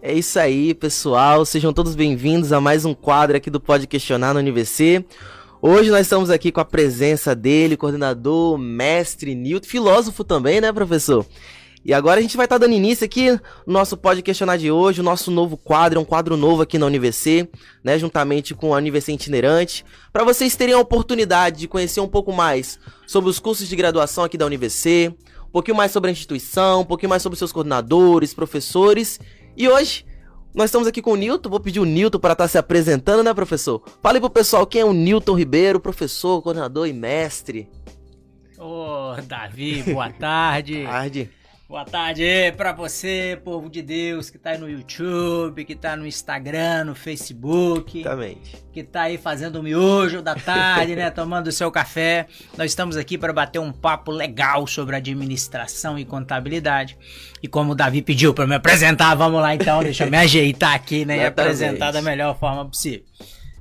[0.00, 1.44] É isso aí, pessoal.
[1.44, 5.04] Sejam todos bem-vindos a mais um quadro aqui do Pode Questionar no UniVC.
[5.60, 11.26] Hoje nós estamos aqui com a presença dele, coordenador, mestre Newton, filósofo também, né, professor?
[11.84, 13.40] E agora a gente vai estar tá dando início aqui no
[13.72, 17.48] nosso Pode Questionar de hoje, o nosso novo quadro, um quadro novo aqui na UniVC,
[17.82, 22.32] né, juntamente com a UniVC Itinerante, para vocês terem a oportunidade de conhecer um pouco
[22.32, 25.12] mais sobre os cursos de graduação aqui da UniVC,
[25.48, 29.18] um pouquinho mais sobre a instituição, um pouquinho mais sobre seus coordenadores, professores.
[29.58, 30.06] E hoje
[30.54, 33.24] nós estamos aqui com o Newton, vou pedir o Newton para estar tá se apresentando,
[33.24, 33.82] né, professor?
[34.00, 37.68] Fale pro pessoal quem é o Newton Ribeiro, professor, coordenador e mestre.
[38.56, 40.84] Ô, oh, Davi, boa tarde.
[40.84, 41.30] tarde.
[41.68, 42.24] Boa tarde
[42.56, 46.94] para você, povo de Deus, que tá aí no YouTube, que tá no Instagram, no
[46.94, 48.00] Facebook.
[48.00, 48.56] Exatamente.
[48.72, 51.10] Que tá aí fazendo o miojo da tarde, né?
[51.12, 52.26] Tomando o seu café.
[52.56, 56.96] Nós estamos aqui para bater um papo legal sobre administração e contabilidade.
[57.42, 60.74] E como o Davi pediu para me apresentar, vamos lá então, deixa eu me ajeitar
[60.74, 61.18] aqui, né?
[61.18, 63.04] E apresentar da melhor forma possível.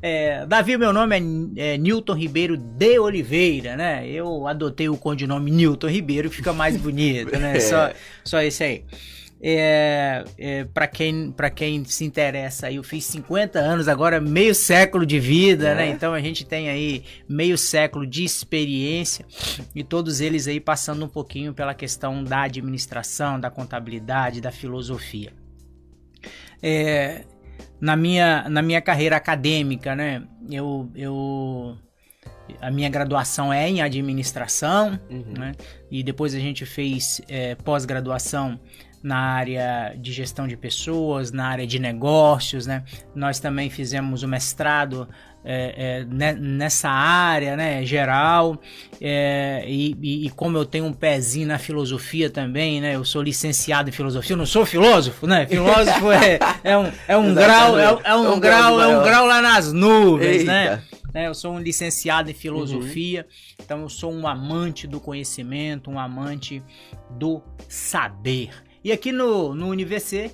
[0.02, 1.16] É, Davi, meu nome
[1.58, 4.08] é, é, Newton Ribeiro de Oliveira, né?
[4.08, 7.60] Eu adotei o codinome Newton Ribeiro, fica mais bonito, né?
[7.60, 7.92] Só,
[8.24, 8.86] só esse aí.
[9.40, 15.06] É, é, para quem, pra quem se interessa, eu fiz 50 anos, agora meio século
[15.06, 15.84] de vida, né?
[15.84, 15.88] é.
[15.88, 15.92] né?
[15.92, 19.26] Então a gente tem aí meio século de experiência
[19.76, 25.32] e todos eles aí passando um pouquinho pela questão da administração, da contabilidade, da filosofia.
[26.62, 27.24] É,
[27.80, 30.24] na minha, na minha carreira acadêmica, né?
[30.50, 31.78] Eu, eu
[32.62, 35.34] a minha graduação é em administração, uhum.
[35.38, 35.52] né?
[35.92, 38.60] E depois a gente fez é, pós-graduação
[39.02, 42.84] na área de gestão de pessoas, na área de negócios, né?
[43.16, 45.08] Nós também fizemos o mestrado
[45.50, 48.60] é, é, nessa área né, geral
[49.00, 52.96] é, e, e, como eu tenho um pezinho na filosofia também, né?
[52.96, 55.46] Eu sou licenciado em filosofia, eu não sou filósofo, né?
[55.46, 59.04] Filósofo é, é um, é um grau, é, é, um, é um grau, é um
[59.04, 60.84] grau lá nas nuvens, né?
[61.14, 61.28] né?
[61.28, 63.64] Eu sou um licenciado em filosofia, uhum.
[63.64, 66.62] então eu sou um amante do conhecimento, um amante
[67.12, 68.50] do saber.
[68.88, 70.32] E aqui no, no UniVC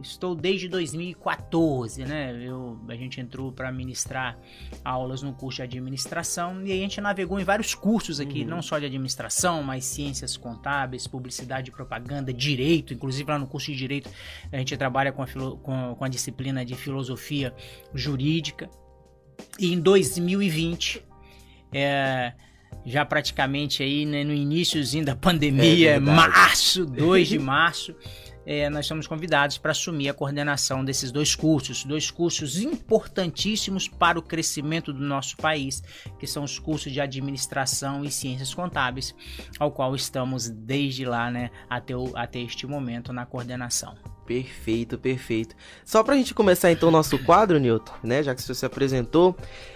[0.00, 2.34] Estou desde 2014, né?
[2.42, 4.38] Eu, a gente entrou para ministrar
[4.82, 8.48] aulas no curso de administração e a gente navegou em vários cursos aqui, uhum.
[8.48, 12.94] não só de administração, mas ciências contábeis, publicidade propaganda, direito.
[12.94, 14.08] Inclusive lá no curso de direito
[14.50, 17.54] a gente trabalha com a, com, com a disciplina de filosofia
[17.92, 18.70] jurídica.
[19.58, 21.04] E em 2020,
[21.74, 22.32] é,
[22.84, 27.94] já praticamente aí né, no iníciozinho da pandemia, é março, 2 de março
[28.50, 34.18] é, nós somos convidados para assumir a coordenação desses dois cursos, dois cursos importantíssimos para
[34.18, 35.82] o crescimento do nosso país,
[36.18, 39.14] que são os cursos de administração e ciências contábeis,
[39.58, 43.96] ao qual estamos desde lá, né, até, o, até este momento na coordenação.
[44.30, 45.56] Perfeito, perfeito.
[45.84, 48.22] Só pra gente começar então o nosso quadro, Newton, né?
[48.22, 49.34] Já que você se apresentou.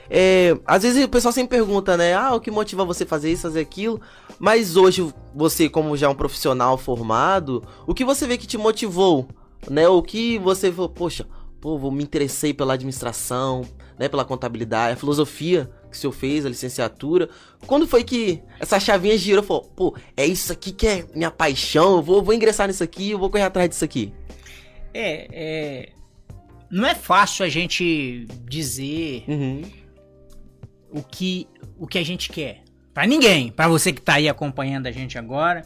[0.09, 2.15] É, às vezes o pessoal sempre pergunta, né?
[2.15, 4.01] Ah, o que motiva você fazer isso, fazer aquilo?
[4.39, 9.27] Mas hoje, você, como já um profissional formado, o que você vê que te motivou?
[9.69, 9.89] Né?
[9.89, 11.27] O que você falou, poxa,
[11.61, 13.63] pô, me interessei pela administração,
[13.99, 14.09] né?
[14.09, 17.29] Pela contabilidade, a filosofia que o senhor fez, a licenciatura.
[17.67, 19.43] Quando foi que essa chavinha girou?
[19.43, 23.11] Falou, pô, é isso aqui que é minha paixão, eu vou, vou ingressar nisso aqui,
[23.11, 24.15] eu vou correr atrás disso aqui.
[24.95, 25.89] É, é,
[26.71, 29.63] não é fácil a gente dizer uhum.
[30.91, 32.63] o, que, o que a gente quer.
[32.93, 33.51] Para ninguém.
[33.51, 35.63] Para você que tá aí acompanhando a gente agora,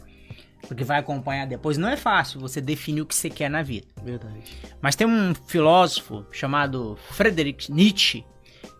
[0.66, 3.86] porque vai acompanhar depois, não é fácil você definir o que você quer na vida.
[4.02, 4.56] Verdade.
[4.80, 8.24] Mas tem um filósofo chamado Friedrich Nietzsche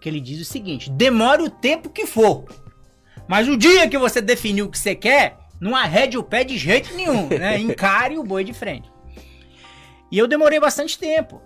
[0.00, 2.44] que ele diz o seguinte: demore o tempo que for.
[3.26, 6.56] Mas o dia que você definiu o que você quer, não arrede o pé de
[6.56, 7.58] jeito nenhum, né?
[7.60, 8.90] Encare o boi de frente.
[10.10, 11.42] E eu demorei bastante tempo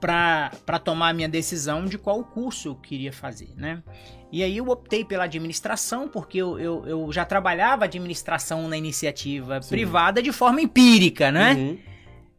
[0.00, 3.82] para tomar a minha decisão de qual curso eu queria fazer, né?
[4.30, 9.62] E aí eu optei pela administração, porque eu, eu, eu já trabalhava administração na iniciativa
[9.62, 9.70] Sim.
[9.70, 11.54] privada de forma empírica, né?
[11.54, 11.78] Uhum.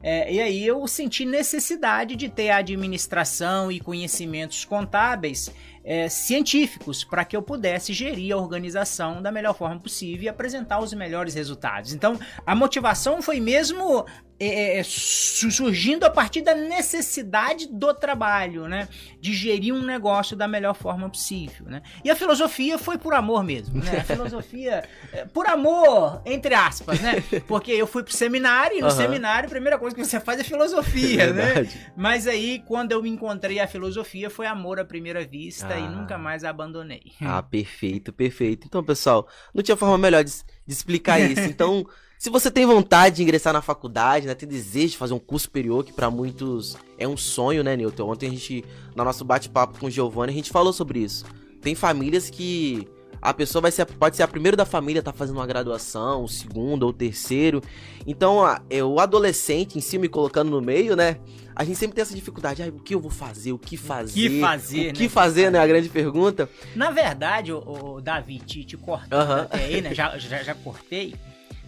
[0.03, 5.51] É, e aí eu senti necessidade de ter administração e conhecimentos contábeis
[5.85, 10.79] é, científicos para que eu pudesse gerir a organização da melhor forma possível e apresentar
[10.79, 11.93] os melhores resultados.
[11.93, 14.05] Então, a motivação foi mesmo
[14.39, 18.87] é, é, é surgindo a partir da necessidade do trabalho, né?
[19.21, 21.81] De gerir um negócio da melhor forma possível, né?
[22.03, 23.99] E a filosofia foi por amor mesmo, né?
[23.99, 24.83] A filosofia,
[25.13, 27.23] é, por amor, entre aspas, né?
[27.47, 28.93] Porque eu fui pro seminário e no uhum.
[28.93, 31.67] seminário a primeira coisa que você faz é filosofia, né?
[31.95, 35.75] Mas aí, quando eu me encontrei a filosofia, foi amor à primeira vista ah.
[35.80, 37.13] E nunca mais abandonei.
[37.22, 38.66] Ah, perfeito, perfeito.
[38.68, 41.42] Então, pessoal, não tinha forma melhor de, de explicar isso.
[41.42, 41.86] Então...
[42.18, 45.44] Se você tem vontade de ingressar na faculdade, né, tem desejo de fazer um curso
[45.44, 48.10] superior, que para muitos é um sonho, né, Newton?
[48.10, 48.63] Ontem a gente,
[48.95, 51.25] no nosso bate-papo com o Giovanni, a gente falou sobre isso.
[51.62, 52.88] Tem famílias que
[53.21, 56.28] a pessoa vai ser, pode ser a primeira da família, tá fazendo uma graduação, o
[56.28, 57.62] segundo ou terceiro.
[58.06, 61.18] Então, a, é, o adolescente em si me colocando no meio, né?
[61.56, 62.62] A gente sempre tem essa dificuldade.
[62.62, 63.52] Ah, o que eu vou fazer?
[63.54, 64.12] O que fazer?
[64.12, 65.10] O que fazer, O que né?
[65.10, 65.60] fazer, né?
[65.60, 66.50] A grande pergunta.
[66.75, 69.42] Na verdade, o, o Davi, te, te cortando uhum.
[69.42, 69.94] até aí, né?
[69.94, 71.16] Já, já, já cortei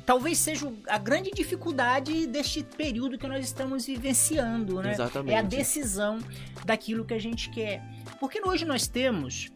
[0.08, 4.94] talvez seja a grande dificuldade deste período que nós estamos vivenciando, né?
[4.94, 5.36] Exatamente.
[5.36, 6.20] É a decisão
[6.66, 7.84] daquilo que a gente quer.
[8.18, 9.52] Porque hoje nós temos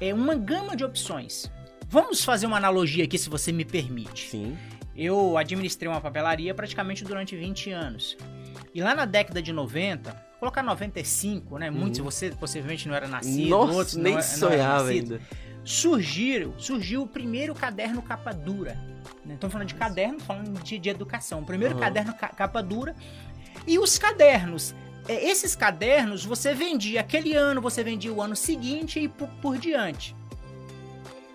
[0.00, 1.50] é, uma gama de opções.
[1.88, 4.30] Vamos fazer uma analogia aqui, se você me permite.
[4.30, 4.56] Sim.
[4.94, 8.16] Eu administrei uma papelaria praticamente durante 20 anos.
[8.76, 11.70] E lá na década de 90, colocar 95, né?
[11.70, 12.04] Muitos, uhum.
[12.04, 15.20] você possivelmente não era nascido, Nossa, outros nem não, sonhava não ainda.
[15.64, 18.78] Surgiram, surgiu o primeiro caderno capa dura.
[19.24, 19.32] Né?
[19.32, 21.40] Estamos falando de caderno, falando de, de educação.
[21.40, 21.80] O primeiro uhum.
[21.80, 22.94] caderno ca capa dura.
[23.66, 24.74] E os cadernos,
[25.08, 29.56] é, esses cadernos você vendia aquele ano, você vendia o ano seguinte e por, por
[29.56, 30.14] diante.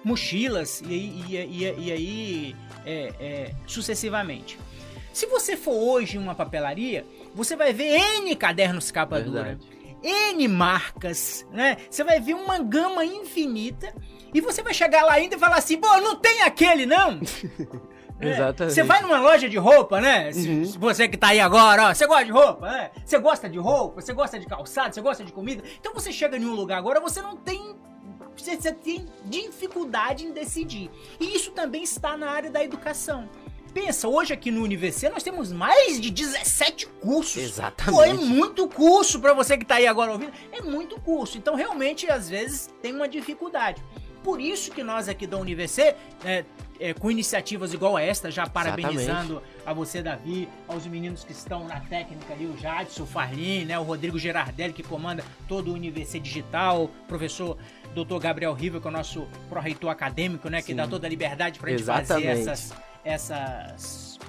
[0.03, 2.55] Mochilas e, e, e, e aí
[2.85, 4.59] é, é, sucessivamente.
[5.13, 7.05] Se você for hoje em uma papelaria,
[7.35, 9.55] você vai ver N cadernos capa Verdade.
[9.55, 9.81] dura.
[10.03, 11.77] N marcas, né?
[11.89, 13.93] Você vai ver uma gama infinita
[14.33, 17.19] e você vai chegar lá ainda e falar assim, pô, não tem aquele não.
[18.21, 18.29] É.
[18.29, 18.75] Exatamente.
[18.75, 20.27] Você vai numa loja de roupa, né?
[20.27, 20.65] Uhum.
[20.65, 22.91] Se, você que tá aí agora, ó, você gosta de roupa, né?
[23.03, 25.63] Você gosta de roupa, você gosta de calçado, você gosta de comida.
[25.79, 27.75] Então você chega em um lugar agora, você não tem
[28.35, 30.89] você, você tem dificuldade em decidir.
[31.19, 33.27] E isso também está na área da educação.
[33.73, 37.41] Pensa, hoje aqui no UniVC nós temos mais de 17 cursos.
[37.41, 37.95] Exatamente.
[37.95, 40.33] Pô, é muito curso para você que tá aí agora ouvindo.
[40.51, 41.37] É muito curso.
[41.37, 43.81] Então, realmente, às vezes, tem uma dificuldade.
[44.23, 46.45] Por isso que nós aqui da UniVC, é,
[46.79, 49.43] é, com iniciativas igual esta, já parabenizando Exatamente.
[49.65, 53.79] a você, Davi, aos meninos que estão na técnica ali, o Jadson, o Farlin, né,
[53.79, 57.57] o Rodrigo Gerardelli, que comanda todo o UniVC Digital, o professor
[57.95, 58.19] Dr.
[58.19, 60.75] Gabriel Riva, que é o nosso pró-reitor acadêmico, né, que Sim.
[60.75, 62.27] dá toda a liberdade pra gente Exatamente.
[62.27, 64.19] fazer essas essas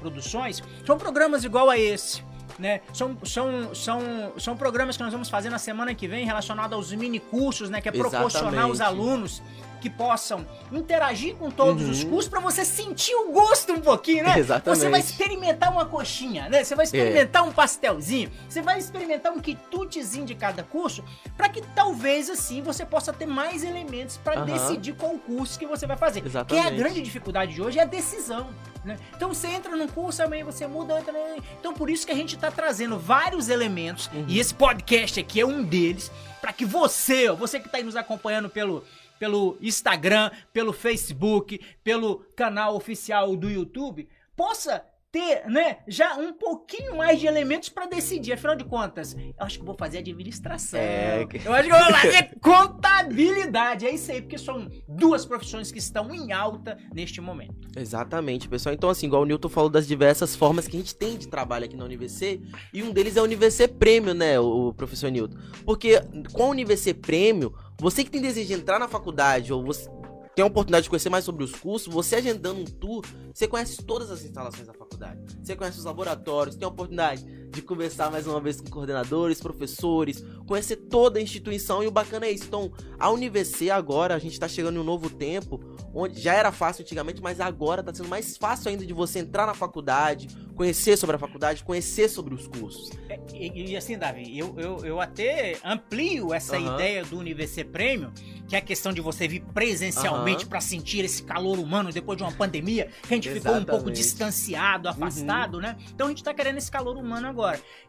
[0.00, 2.22] produções, são programas igual a esse.
[2.58, 2.82] Né?
[2.92, 6.92] São, são, são, são programas que nós vamos fazer na semana que vem relacionados aos
[6.92, 7.80] mini cursos, né?
[7.80, 9.42] Que é proporcionar aos alunos
[9.80, 11.90] que possam interagir com todos uhum.
[11.90, 14.38] os cursos para você sentir o gosto um pouquinho, né?
[14.38, 14.80] Exatamente.
[14.80, 16.62] Você vai experimentar uma coxinha, né?
[16.62, 17.46] Você vai experimentar é.
[17.46, 21.02] um pastelzinho, você vai experimentar um quitutezinho de cada curso,
[21.36, 24.46] para que talvez assim você possa ter mais elementos para uhum.
[24.46, 26.24] decidir qual curso que você vai fazer.
[26.24, 26.62] Exatamente.
[26.62, 28.48] Que é a grande dificuldade de hoje é a decisão.
[28.84, 28.96] Né?
[29.14, 31.18] Então você entra num curso, amanhã você muda, entra no...
[31.58, 34.24] Então por isso que a gente está trazendo vários elementos, uhum.
[34.26, 36.10] e esse podcast aqui é um deles,
[36.40, 38.84] para que você, você que está aí nos acompanhando pelo
[39.20, 44.82] pelo Instagram, pelo Facebook, pelo canal oficial do YouTube, possa
[45.12, 48.32] ter, né, já um pouquinho mais de elementos para decidir.
[48.32, 50.78] Afinal de contas, eu acho que vou fazer administração.
[50.78, 51.26] É...
[51.44, 53.86] Eu acho que vou fazer contabilidade.
[53.86, 57.68] É isso aí, porque são duas profissões que estão em alta neste momento.
[57.76, 58.72] Exatamente, pessoal.
[58.72, 61.64] Então, assim, igual o Newton falou das diversas formas que a gente tem de trabalho
[61.64, 62.40] aqui na UniVC,
[62.72, 65.36] e um deles é o UniVC Prêmio, né, o professor Newton.
[65.64, 66.00] Porque
[66.32, 69.88] com a UniVC Prêmio, você que tem desejo de entrar na faculdade, ou você
[70.34, 73.82] tem a oportunidade de conhecer mais sobre os cursos, você agendando um tour, você conhece
[73.82, 75.20] todas as instalações da faculdade.
[75.42, 80.24] Você conhece os laboratórios, tem a oportunidade de conversar mais uma vez com coordenadores, professores,
[80.46, 82.44] conhecer toda a instituição e o bacana é isso.
[82.44, 85.60] Então, a UniVC agora, a gente está chegando em um novo tempo,
[85.92, 89.46] onde já era fácil antigamente, mas agora está sendo mais fácil ainda de você entrar
[89.46, 92.90] na faculdade, conhecer sobre a faculdade, conhecer sobre os cursos.
[93.08, 96.74] É, e, e, assim, Davi, eu, eu, eu até amplio essa uhum.
[96.74, 98.12] ideia do UniVC Prêmio,
[98.46, 100.50] que é a questão de você vir presencialmente uhum.
[100.50, 103.60] para sentir esse calor humano depois de uma pandemia, que a gente Exatamente.
[103.60, 105.60] ficou um pouco distanciado, afastado, uhum.
[105.60, 105.76] né?
[105.94, 107.39] Então a gente tá querendo esse calor humano agora.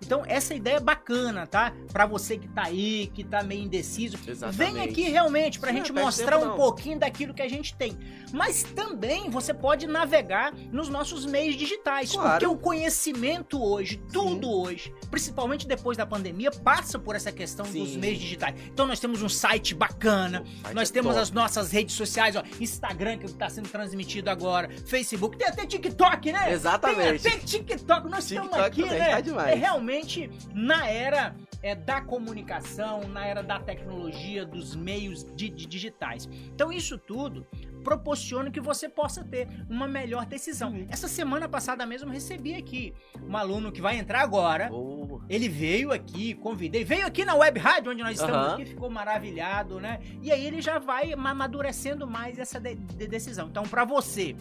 [0.01, 1.73] Então essa ideia é bacana, tá?
[1.91, 4.57] Para você que tá aí, que tá meio indeciso, Exatamente.
[4.57, 7.97] vem aqui realmente pra Sim, gente mostrar tempo, um pouquinho daquilo que a gente tem.
[8.31, 12.31] Mas também você pode navegar nos nossos meios digitais, claro.
[12.31, 14.53] porque o conhecimento hoje, tudo Sim.
[14.53, 17.79] hoje, principalmente depois da pandemia, passa por essa questão Sim.
[17.79, 18.55] dos meios digitais.
[18.67, 21.21] Então nós temos um site bacana, site nós é temos top.
[21.21, 26.31] as nossas redes sociais, ó, Instagram que está sendo transmitido agora, Facebook, tem até TikTok,
[26.31, 26.51] né?
[26.51, 27.23] Exatamente.
[27.23, 29.09] Tem até TikTok, nós TikTok estamos aqui, né?
[29.11, 36.27] Tá é realmente na era é, da comunicação, na era da tecnologia, dos meios digitais.
[36.53, 37.45] Então isso tudo
[37.83, 40.85] proporciona que você possa ter uma melhor decisão.
[40.89, 42.93] Essa semana passada mesmo recebi aqui
[43.27, 44.71] um aluno que vai entrar agora.
[44.71, 45.19] Oh.
[45.29, 48.53] Ele veio aqui, convidei, veio aqui na web rádio onde nós estamos uhum.
[48.53, 49.99] aqui, ficou maravilhado, né?
[50.21, 53.47] E aí ele já vai amadurecendo mais essa de de decisão.
[53.47, 54.35] Então, para você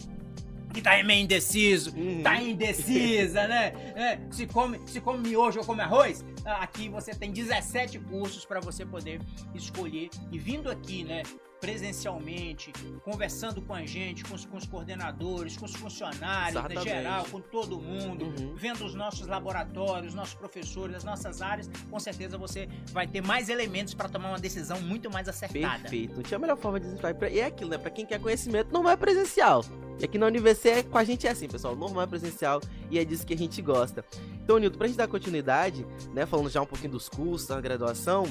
[0.71, 2.21] que tá meio indeciso, Uhum.
[2.23, 3.73] tá indecisa, né?
[3.95, 8.45] É, se, come, se come miojo ou come arroz, ah, aqui você tem 17 cursos
[8.45, 9.19] para você poder
[9.53, 10.09] escolher.
[10.31, 11.23] E vindo aqui, né?
[11.61, 12.73] Presencialmente,
[13.05, 16.83] conversando com a gente, com os, com os coordenadores, com os funcionários, né, Exatamente.
[16.83, 18.55] geral, com todo mundo, Uhum.
[18.55, 23.47] vendo os nossos laboratórios, nossos professores, as nossas áreas, com certeza você vai ter mais
[23.47, 25.81] elementos para tomar uma decisão muito mais acertada.
[25.83, 26.15] Perfeito.
[26.15, 27.31] Não tinha a melhor forma de desenvolver.
[27.31, 27.77] E é aquilo, né?
[27.77, 29.63] Pra quem quer conhecimento, não vai presencial.
[29.99, 31.75] E aqui na Universidade, com a gente é assim, pessoal.
[31.75, 34.03] Não vai presencial e é disso que a gente gosta.
[34.43, 36.25] Então, Nilton, pra gente dar continuidade, né?
[36.25, 38.25] Falando já um pouquinho dos cursos, da graduação,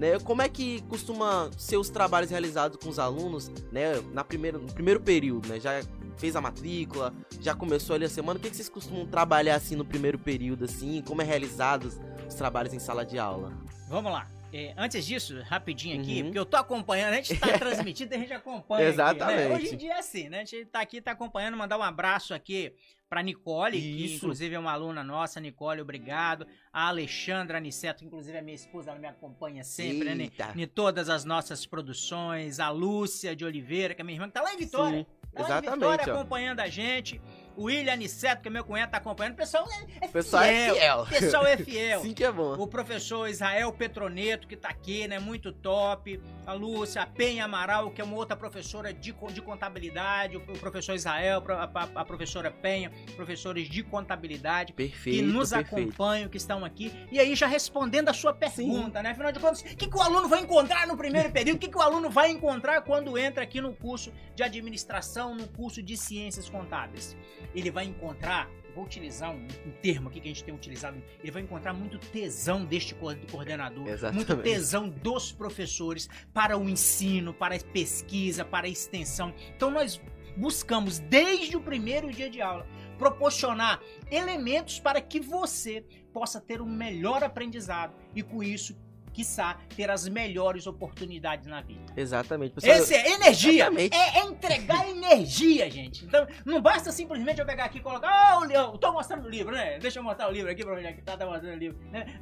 [0.00, 0.18] né?
[0.18, 4.00] Como é que costuma ser os trabalhos realizados com os alunos, né?
[4.12, 5.60] Na primeira, no primeiro período, né?
[5.60, 5.82] Já
[6.16, 8.38] fez a matrícula, já começou ali a semana.
[8.38, 11.02] O que, que vocês costumam trabalhar assim no primeiro período, assim?
[11.06, 13.52] Como é realizados os trabalhos em sala de aula?
[13.88, 14.26] Vamos lá.
[14.52, 16.24] É, antes disso, rapidinho aqui, Uhum.
[16.24, 18.82] porque eu tô acompanhando, a gente tá transmitindo, a gente acompanha.
[18.88, 19.48] aqui, Exatamente.
[19.48, 19.54] né?
[19.56, 20.40] Hoje em dia é assim, né?
[20.40, 22.74] A gente tá aqui, tá acompanhando, mandar um abraço aqui
[23.10, 24.14] pra Nicole, que Isso.
[24.18, 26.46] inclusive é uma aluna nossa, Nicole, obrigado.
[26.72, 30.22] A Alexandra Aniceto, que inclusive é minha esposa, ela me acompanha sempre, né?
[30.22, 30.52] Eita.
[30.56, 32.60] Em todas as nossas produções.
[32.60, 35.00] A Lúcia de Oliveira, que é minha irmã, que tá lá em Vitória.
[35.00, 36.16] Sim, Tá lá em exatamente, Vitória ó.
[36.18, 37.20] acompanhando a gente.
[37.60, 39.34] O William Aniceto, que é meu cunhado, tá acompanhando.
[39.34, 40.74] O pessoal é, é pessoal é fiel.
[40.74, 41.00] fiel.
[41.02, 42.00] O pessoal é fiel.
[42.02, 42.54] Sim que é bom.
[42.54, 45.18] O professor Israel Petroneto, que tá aqui, né?
[45.18, 46.18] Muito top.
[46.46, 50.36] A Lúcia, a Penha Amaral, que é uma outra professora de, de contabilidade.
[50.38, 54.72] O professor Israel, a, a- a professora Penha, professores de contabilidade.
[54.72, 55.18] Perfeito.
[55.18, 55.74] Que nos perfeito.
[55.90, 56.90] acompanham, que estão aqui.
[57.12, 59.10] E aí, já respondendo a sua pergunta, né?
[59.10, 61.56] Afinal de contas, o que, que o aluno vai encontrar no primeiro período?
[61.56, 65.46] O que, que o aluno vai encontrar quando entra aqui no curso de administração, no
[65.48, 67.14] curso de ciências contábeis?
[67.54, 71.30] Ele vai encontrar, vou utilizar um, um termo aqui que a gente tem utilizado, ele
[71.32, 74.26] vai encontrar muito tesão deste co- coordenador, Exatamente.
[74.28, 79.34] muito tesão dos professores para o ensino, para a pesquisa, para a extensão.
[79.56, 80.00] Então nós
[80.36, 82.66] buscamos desde o primeiro dia de aula
[82.96, 83.80] proporcionar
[84.10, 88.76] elementos para que você possa ter um melhor aprendizado e com isso,
[89.12, 91.92] quiçá, ter as melhores oportunidades na vida.
[91.96, 92.54] Exatamente.
[92.54, 93.52] Pessoal, Esse é energia.
[93.64, 93.94] Exatamente.
[93.96, 96.04] É, é entregar energia, gente.
[96.04, 98.08] Então, não basta simplesmente eu pegar aqui e colocar.
[98.08, 98.78] Ah, o livro.
[98.78, 99.78] Tô mostrando o livro, né?
[99.78, 101.78] Deixa eu mostrar o livro aqui pra onde é que tá, tá mostrando o livro.
[101.90, 102.18] né?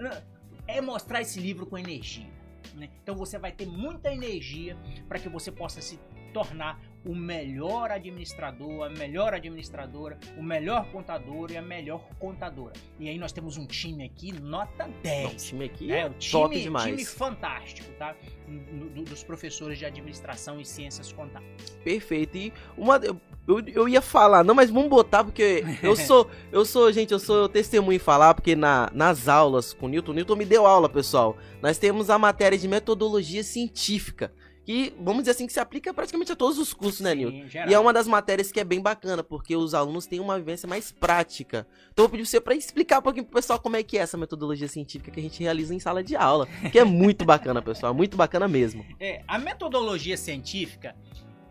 [0.66, 2.26] É mostrar esse livro com energia.
[2.75, 2.88] né?
[3.02, 4.76] Então você vai ter muita energia
[5.09, 5.99] para que você possa se
[6.32, 12.73] tornar o melhor administrador, a melhor administradora, o melhor contador e a melhor contadora.
[12.99, 15.23] E aí nós temos um time aqui, nota 10.
[15.25, 16.85] Não, o time aqui É, é o time, top demais.
[16.87, 18.14] time fantástico, tá?
[18.47, 21.70] Do- dos professores de administração e ciências contábeis.
[21.85, 22.37] Perfeito.
[22.37, 22.97] E uma.
[22.97, 23.16] Eu,
[23.47, 26.28] eu, eu ia falar, não, mas vamos botar, porque eu sou.
[26.52, 30.11] Eu sou, gente, eu sou testemunho em falar, porque na, nas aulas com o Newton,
[30.11, 31.37] o Newton me deu aula, pessoal.
[31.62, 34.32] Nós temos a matéria de metodologia científica.
[34.68, 37.70] Que, vamos dizer assim, que se aplica praticamente a todos os cursos, né, geral.
[37.70, 40.68] E é uma das matérias que é bem bacana, porque os alunos têm uma vivência
[40.68, 41.66] mais prática.
[41.90, 44.02] Então eu vou pedir você pra explicar um pouquinho pro pessoal como é que é
[44.02, 46.46] essa metodologia científica que a gente realiza em sala de aula.
[46.70, 48.84] Que é muito bacana, pessoal, muito bacana mesmo.
[49.00, 50.94] É, a metodologia científica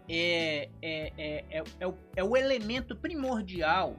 [0.07, 3.95] é, é, é, é, é o, é o elemento primordial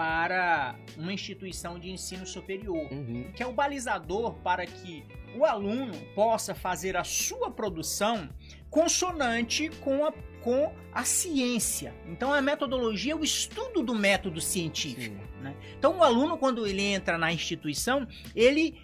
[0.00, 2.90] para uma instituição de ensino superior.
[2.90, 3.30] Uhum.
[3.34, 5.04] que é o balizador para que
[5.36, 8.26] o aluno possa fazer a sua produção
[8.70, 11.94] consonante com a, com a ciência.
[12.06, 15.22] Então, a metodologia é o estudo do método científico.
[15.42, 15.54] né?
[15.78, 18.80] Então, o aluno, quando ele entra na instituição, ele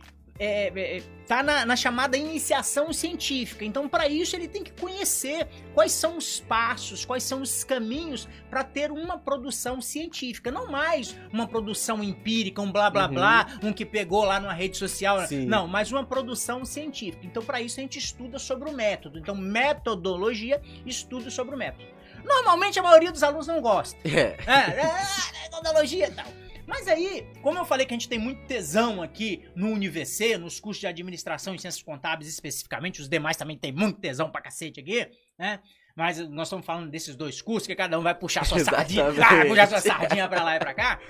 [1.22, 3.64] está na, na chamada iniciação científica.
[3.64, 8.28] Então, para isso, ele tem que conhecer quais são os passos, quais são os caminhos
[8.48, 10.50] para ter uma produção científica.
[10.50, 13.14] Não mais uma produção empírica, um blá blá Uhum.
[13.14, 15.26] blá, um que pegou lá numa rede social.
[15.26, 15.46] Sim.
[15.46, 17.26] Não, mas uma produção científica.
[17.26, 19.18] Então, para isso, a gente estuda sobre o método.
[19.18, 21.86] Então, metodologia, estudo sobre o método.
[22.24, 23.96] Normalmente, a maioria dos alunos não gosta.
[24.04, 24.36] É.
[24.46, 26.26] É, é, metodologia e tal.
[26.66, 30.58] Mas aí, como eu falei que a gente tem muito tesão aqui no UniVC, nos
[30.58, 34.80] cursos de administração e ciências contábeis especificamente, os demais também tem muito tesão pra cacete
[34.80, 35.08] aqui,
[35.38, 35.60] né?
[35.94, 39.46] Mas nós estamos falando desses dois cursos, que cada um vai puxar sua sardinha, vai
[39.46, 41.00] puxar sua sardinha pra lá e pra cá.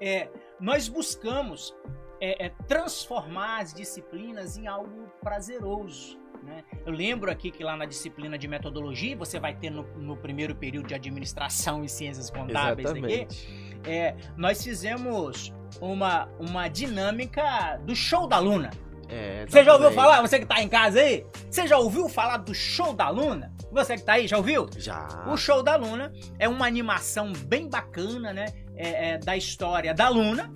[0.00, 0.28] É,
[0.60, 1.74] nós buscamos
[2.20, 6.18] é, é, transformar as disciplinas em algo prazeroso.
[6.42, 6.62] Né?
[6.84, 10.54] Eu lembro aqui que lá na disciplina de metodologia, você vai ter no, no primeiro
[10.54, 13.65] período de administração e ciências contábeis aqui, Exatamente.
[13.84, 18.70] É, nós fizemos uma, uma dinâmica do show da Luna.
[19.08, 19.94] É, Você já ouviu exatamente.
[19.94, 20.20] falar?
[20.26, 21.24] Você que tá em casa aí?
[21.48, 23.52] Você já ouviu falar do show da Luna?
[23.70, 24.66] Você que tá aí, já ouviu?
[24.78, 25.06] Já.
[25.26, 28.46] O Show da Luna é uma animação bem bacana, né?
[28.74, 30.50] É, é, da história da Luna,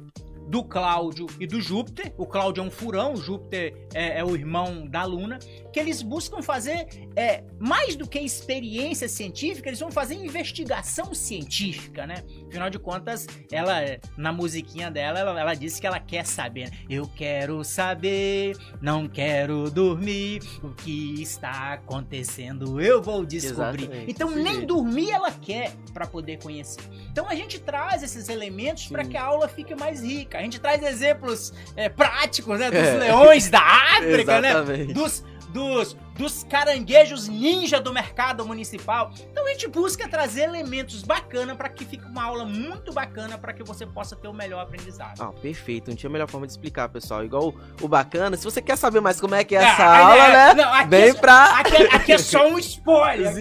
[0.49, 2.15] do Cláudio e do Júpiter.
[2.17, 5.39] O Cláudio é um furão, o Júpiter é, é o irmão da Luna.
[5.73, 6.87] Que eles buscam fazer
[7.17, 12.25] é, mais do que experiência científica, eles vão fazer investigação científica, né?
[12.49, 13.81] Afinal de contas, ela,
[14.17, 16.71] na musiquinha dela, ela, ela disse que ela quer saber.
[16.71, 16.77] Né?
[16.89, 23.85] Eu quero saber, não quero dormir, o que está acontecendo, eu vou descobrir.
[23.85, 26.83] Exatamente, então, nem dormir ela quer para poder conhecer.
[27.11, 30.39] Então, a gente traz esses elementos para que a aula fique mais rica.
[30.39, 32.71] A gente traz exemplos é, práticos, né?
[32.71, 32.99] Dos É.
[32.99, 33.61] leões da
[33.99, 34.51] África, né?
[34.93, 39.11] Dos, dos, dos caranguejos ninja do mercado municipal.
[39.31, 43.53] Então a gente busca trazer elementos bacanas para que fique uma aula muito bacana para
[43.53, 45.21] que você possa ter o melhor aprendizado.
[45.21, 45.89] Ah, perfeito.
[45.91, 47.25] Não tinha melhor forma de explicar, pessoal.
[47.25, 47.55] Igual o,
[47.85, 50.33] o bacana, se você quer saber mais como é que é essa Ah, aula, é,
[50.33, 50.55] né?
[50.63, 51.45] não, aqui Vem é- pra.
[51.61, 53.31] Aqui, é- aqui é só um spoiler.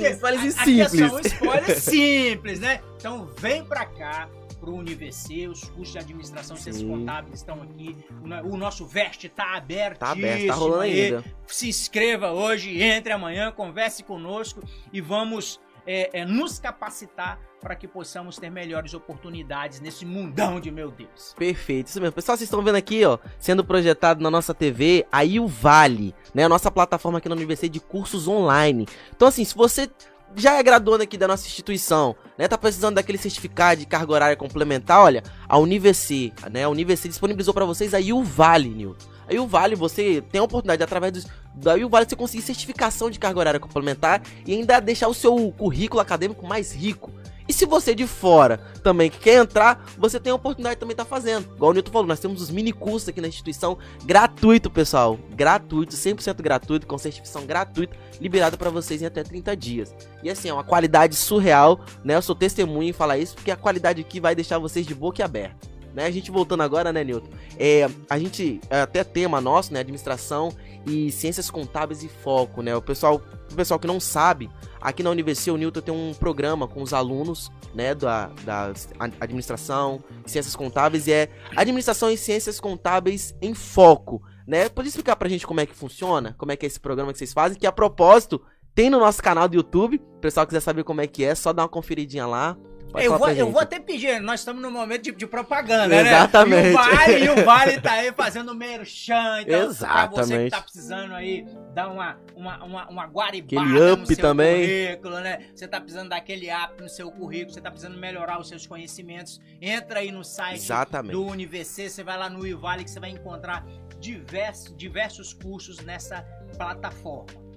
[0.60, 1.34] Aqui, aqui é só um simples.
[1.34, 2.82] spoiler simples, né?
[2.98, 4.28] Então vem pra cá
[4.70, 7.96] pro UniVC, os cursos de administração e ciências contábeis estão aqui.
[8.24, 10.00] O, no- o nosso Veste tá aberto.
[10.00, 11.24] Tá aberto, tá rolando ainda.
[11.48, 14.62] se inscreva hoje, entre amanhã, converse conosco
[14.94, 20.70] e vamos é, é, nos capacitar para que possamos ter melhores oportunidades nesse mundão de
[20.72, 21.34] meu Deus.
[21.38, 22.14] Perfeito, isso mesmo.
[22.14, 26.44] Pessoal, vocês estão vendo aqui, ó, sendo projetado na nossa TV, aí o Vale, né?
[26.46, 28.88] A nossa plataforma aqui na Universidade de cursos online.
[29.16, 29.90] Então, assim, se você
[30.36, 32.48] já é graduando aqui da nossa instituição, né?
[32.48, 36.64] Tá precisando daquele certificado de carga horária complementar, olha, a UniVC, né?
[36.64, 39.08] A UniVC disponibilizou para vocês aí o Vale, Nilton.
[39.28, 43.20] Aí o Vale, você tem a oportunidade, através dos, o Vale, você conseguir certificação de
[43.20, 47.12] carga horária complementar e ainda deixar o seu currículo acadêmico mais rico.
[47.50, 50.94] E se você de fora também que quer entrar, você tem a oportunidade de também
[50.94, 51.52] estar fazendo.
[51.56, 53.76] Igual o Nilton falou, nós temos os mini cursos aqui na instituição,
[54.06, 55.18] gratuito, pessoal.
[55.32, 59.96] Gratuito, 100% gratuito, com certificação gratuita, liberado para vocês em até 30 dias.
[60.22, 62.14] E assim, é uma qualidade surreal, né?
[62.14, 65.26] Eu sou testemunha em falar isso, porque a qualidade aqui vai deixar vocês de boca
[65.26, 65.79] aberta.
[65.94, 66.06] Né?
[66.06, 67.30] A gente voltando agora, né, Nilton?
[67.58, 70.52] É, a gente, é até tema nosso, né, administração
[70.86, 72.76] e ciências contábeis e foco, né?
[72.76, 74.50] O pessoal, o pessoal que não sabe,
[74.82, 78.74] aqui na Universidade o Newton tem um programa com os alunos, né, da, da
[79.20, 84.70] administração, ciências contábeis e é administração e ciências contábeis em foco, né?
[84.70, 87.20] Pode explicar pra gente como é que funciona, como é que é esse programa que
[87.20, 88.42] vocês fazem, que a propósito
[88.74, 90.02] tem no nosso canal do YouTube.
[90.18, 92.58] O pessoal quiser saber como é que é, só dá uma conferidinha lá.
[92.92, 96.64] Pode Eu vou, eu vou até pedir, nós estamos no momento de, de propaganda, Exatamente.
[96.64, 96.70] né?
[96.70, 100.52] E o Vale, e o Vale tá aí fazendo merchan, então pra você que Exatamente.
[100.52, 104.62] tá precisando aí dar uma, uma, uma, uma guaribada Aquele up no seu também.
[104.62, 105.46] currículo, né?
[105.54, 109.40] Você tá precisando daquele up no seu currículo, você tá precisando melhorar os seus conhecimentos,
[109.62, 111.12] entra aí no site Exatamente.
[111.12, 113.66] do UniVC, você vai lá no Ivale que você vai encontrar
[114.00, 116.22] diversos, diversos cursos nessa
[116.58, 117.50] plataforma.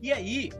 [0.00, 0.50] E aí,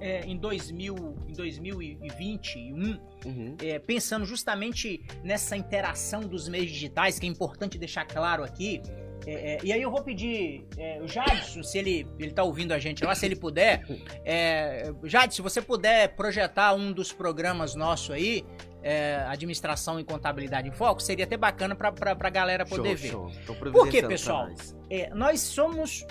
[0.00, 3.54] é, em, 2000, em 2021, Uhum.
[3.62, 8.80] é, pensando justamente nessa interação dos meios digitais, que é importante deixar claro aqui.
[9.26, 12.72] é, é, e aí eu vou pedir é, o Jadson, se ele, ele tá ouvindo
[12.72, 13.84] a gente lá, se ele puder.
[14.24, 18.42] É, Jadson, se você puder projetar um dos programas nosso aí,
[18.82, 23.10] é, Administração e Contabilidade em Foco, seria até bacana pra, pra galera poder ver.
[23.10, 23.30] show.
[23.46, 23.54] Por que,
[24.00, 24.48] providenciando pessoal?
[24.88, 26.06] É, nós somos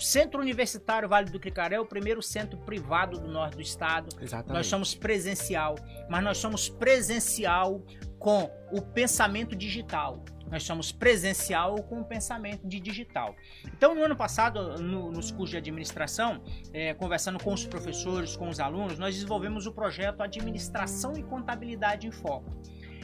[0.00, 4.08] o Centro Universitário Vale do Cricaré, o primeiro centro privado do norte do estado.
[4.18, 4.54] Exatamente.
[4.56, 5.74] Nós somos presencial,
[6.08, 7.82] mas nós somos presencial
[8.18, 10.24] com o pensamento digital.
[10.50, 13.36] Nós somos presencial com o pensamento de digital.
[13.66, 18.48] Então, no ano passado, no- nos cursos de administração, eh, conversando com os professores, com
[18.48, 22.50] os alunos, nós desenvolvemos o projeto Administração e Contabilidade em Foco.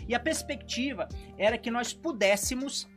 [0.09, 2.89] E a perspectiva era que nós pudéssemos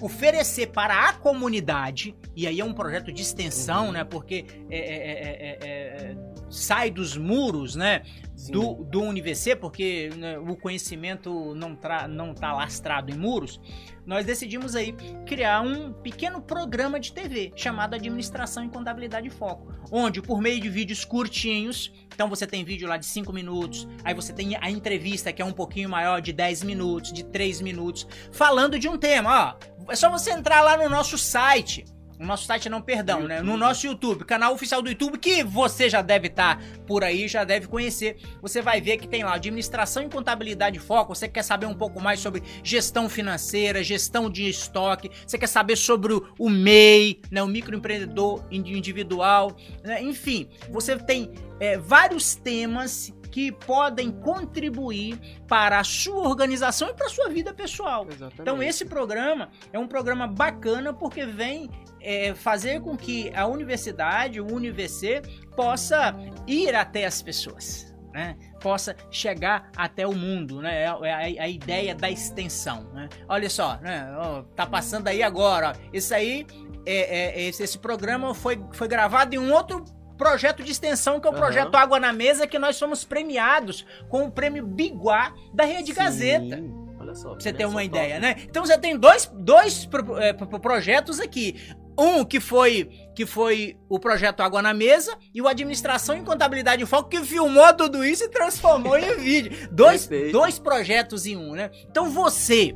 [0.00, 4.02] oferecer para a comunidade, e aí é um projeto de extensão, né?
[4.02, 6.16] Porque é, é, é, é, é,
[6.52, 8.02] sai dos muros, né?
[8.36, 8.52] Sim.
[8.52, 13.60] Do, do UniVC, porque né, o conhecimento não, tra, não tá lastrado em muros,
[14.04, 14.92] nós decidimos aí
[15.26, 20.68] criar um pequeno programa de TV chamado Administração e Contabilidade Foco, onde por meio de
[20.68, 25.32] vídeos curtinhos, então você tem vídeo lá de 5 minutos, aí você tem a entrevista
[25.32, 29.58] que é um pouquinho maior de 10 minutos, de 3 minutos, falando de um tema,
[29.60, 29.92] ó.
[29.92, 31.84] É só você entrar lá no nosso site.
[32.22, 33.42] No nosso site não, perdão, né?
[33.42, 37.44] No nosso YouTube, canal oficial do YouTube, que você já deve estar por aí, já
[37.44, 38.16] deve conhecer.
[38.40, 41.14] Você vai ver que tem lá administração e contabilidade foco.
[41.14, 45.10] Você quer saber um pouco mais sobre gestão financeira, gestão de estoque.
[45.26, 47.42] Você quer saber sobre o- o MEI, né?
[47.42, 49.56] O microempreendedor indi- individual.
[49.82, 50.00] né?
[50.02, 57.06] Enfim, você tem é, vários temas que podem contribuir para a sua organização e para
[57.06, 58.06] a sua vida pessoal.
[58.06, 58.40] Exatamente.
[58.40, 64.40] Então esse programa é um programa bacana porque vem é, fazer com que a universidade,
[64.40, 65.22] o UniVC,
[65.56, 66.14] possa
[66.46, 67.92] ir até as pessoas.
[68.12, 70.82] né, possa chegar até o mundo, né?
[70.82, 73.08] É a, é a ideia da extensão, né?
[73.26, 74.06] Olha só, né?
[74.20, 75.88] Oh, tá passando aí agora, ó.
[75.92, 76.46] Isso aí,
[76.84, 79.82] é, é, esse, esse programa foi, foi gravado em um outro
[80.16, 81.40] projeto de extensão, que é o uhum.
[81.40, 85.98] projeto Água na Mesa, que nós somos premiados com o prêmio Biguá da Rede Sim.
[85.98, 86.62] Gazeta.
[87.00, 87.30] Olha só.
[87.30, 88.20] Pra você ter uma ideia, top.
[88.20, 88.36] né?
[88.48, 91.60] Então você tem dois, dois pro, é, pro, projetos aqui.
[91.98, 96.82] Um que foi que foi o projeto Água na Mesa e o Administração e Contabilidade
[96.82, 99.68] em Foco que filmou tudo isso e transformou em vídeo.
[99.70, 101.70] Dois, dois projetos em um, né?
[101.90, 102.74] Então você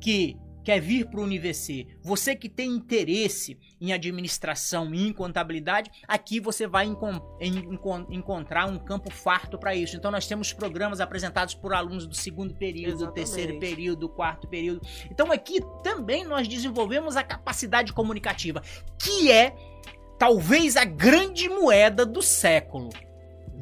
[0.00, 5.88] que quer vir para o Universe, você que tem interesse em administração e em contabilidade,
[6.08, 7.20] aqui você vai encon
[8.10, 9.96] encontrar um campo farto para isso.
[9.96, 14.48] Então nós temos programas apresentados por alunos do segundo período, do terceiro período, do quarto
[14.48, 14.80] período.
[15.08, 18.60] Então aqui também nós desenvolvemos a capacidade comunicativa,
[18.98, 19.54] que é
[20.18, 22.90] talvez a grande moeda do século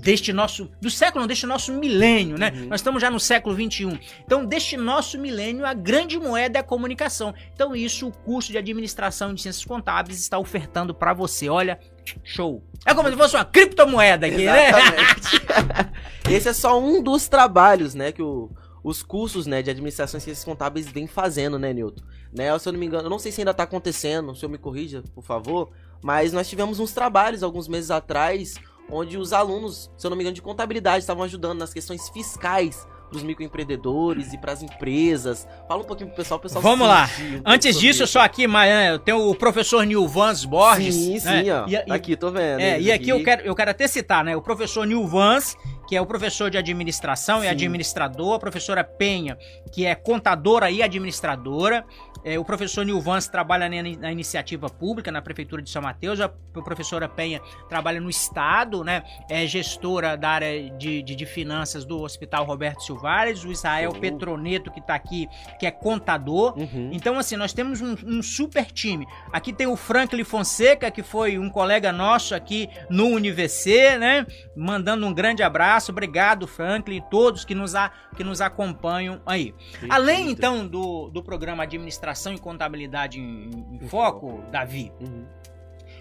[0.05, 0.71] deste nosso.
[0.81, 2.53] do século, não, deste nosso milênio, né?
[2.55, 2.67] Uhum.
[2.67, 3.99] Nós estamos já no século 21.
[4.25, 7.35] Então, deste nosso milênio, a grande moeda é a comunicação.
[7.55, 11.49] Então, isso o curso de administração de ciências contábeis está ofertando para você.
[11.49, 11.81] Olha,
[12.23, 12.63] show.
[12.85, 14.69] É como se fosse uma criptomoeda aqui, né?
[14.69, 15.47] Exatamente.
[15.47, 15.93] né?
[16.37, 18.51] Esse é só um dos trabalhos, né, que o,
[18.83, 22.03] os cursos, né, de administração e ciências contábeis vêm fazendo, né, Newton?
[22.33, 24.51] Né, se eu não me engano, eu não sei se ainda está acontecendo, o senhor
[24.51, 25.71] me corrija, por favor,
[26.03, 28.55] mas nós tivemos uns trabalhos alguns meses atrás
[28.91, 32.87] onde os alunos, se eu não me engano, de contabilidade estavam ajudando nas questões fiscais
[33.09, 35.47] para os microempreendedores e para as empresas.
[35.69, 36.63] Fala um pouquinho pro pessoal, pessoal.
[36.63, 37.09] Vamos lá.
[37.21, 40.95] Um Antes disso, eu só aqui, né, eu tenho o professor Nilvans Borges.
[40.95, 41.63] Sim, sim, né?
[41.63, 41.69] ó.
[41.69, 42.61] E, aqui, tô vendo.
[42.61, 44.37] É, e aqui, aqui, eu quero, eu quero até citar, né?
[44.37, 47.47] O professor Nilvans, que é o professor de administração sim.
[47.47, 49.39] e administrador, a professora Penha,
[49.73, 51.85] que é contadora e administradora,
[52.25, 56.21] é, o professor Nilvans trabalha na, na, iniciativa pública, na Prefeitura de São Mateus.
[56.23, 59.03] A professora Penha trabalha no Estado, né?
[59.29, 63.45] É gestora da área de, de, de finanças do Hospital Roberto Silvares.
[63.45, 64.01] O Israel uhum.
[64.01, 66.59] Petroneto, que está aqui, que é contador.
[66.59, 66.89] Uhum.
[66.93, 69.07] Então, assim, nós temos um, um, super time.
[69.31, 74.27] Aqui tem o Franklin Fonseca, que foi um colega nosso aqui no UniVC, né?
[74.57, 75.74] Mandando um grande abraço.
[75.91, 79.55] Obrigado, Franklin, e todos que nos, a, que nos acompanham aí.
[79.89, 84.93] Além, então, do, do programa Administração e contabilidade em, em foco, Davi.
[85.01, 85.27] Uhum.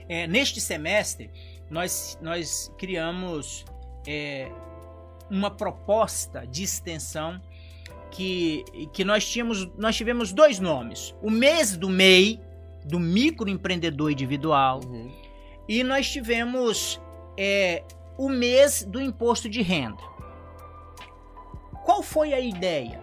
[0.08, 1.32] É, neste semestre,
[1.70, 3.66] nós, nós criamos
[4.06, 4.52] é,
[5.30, 7.42] uma proposta de extensão
[8.12, 11.16] que, que nós, tínhamos, nós tivemos dois nomes.
[11.22, 12.40] O mês do MEI,
[12.86, 15.12] do microempreendedor individual, uhum.
[15.68, 17.02] e nós tivemos
[17.38, 17.84] é,
[18.17, 20.02] o mês do imposto de renda.
[21.84, 23.02] Qual foi a ideia?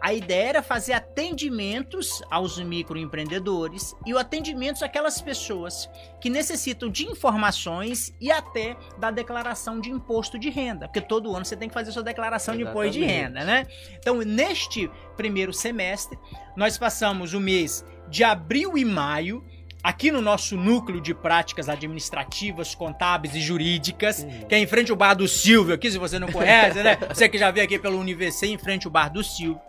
[0.00, 5.88] A ideia era fazer atendimentos aos microempreendedores e o atendimento àquelas pessoas
[6.20, 11.44] que necessitam de informações e até da declaração de imposto de renda, porque todo ano
[11.44, 12.74] você tem que fazer sua declaração Exatamente.
[12.74, 13.66] de imposto de renda, né?
[13.98, 16.18] Então, neste primeiro semestre,
[16.56, 19.44] nós passamos o mês de abril e maio
[19.86, 24.48] aqui no nosso núcleo de práticas administrativas, contábeis e jurídicas, uhum.
[24.48, 26.98] que é em frente ao Bar do Silvio, aqui se você não conhece, né?
[27.08, 29.60] Você que já veio aqui pelo Universo, em frente ao Bar do Silvio.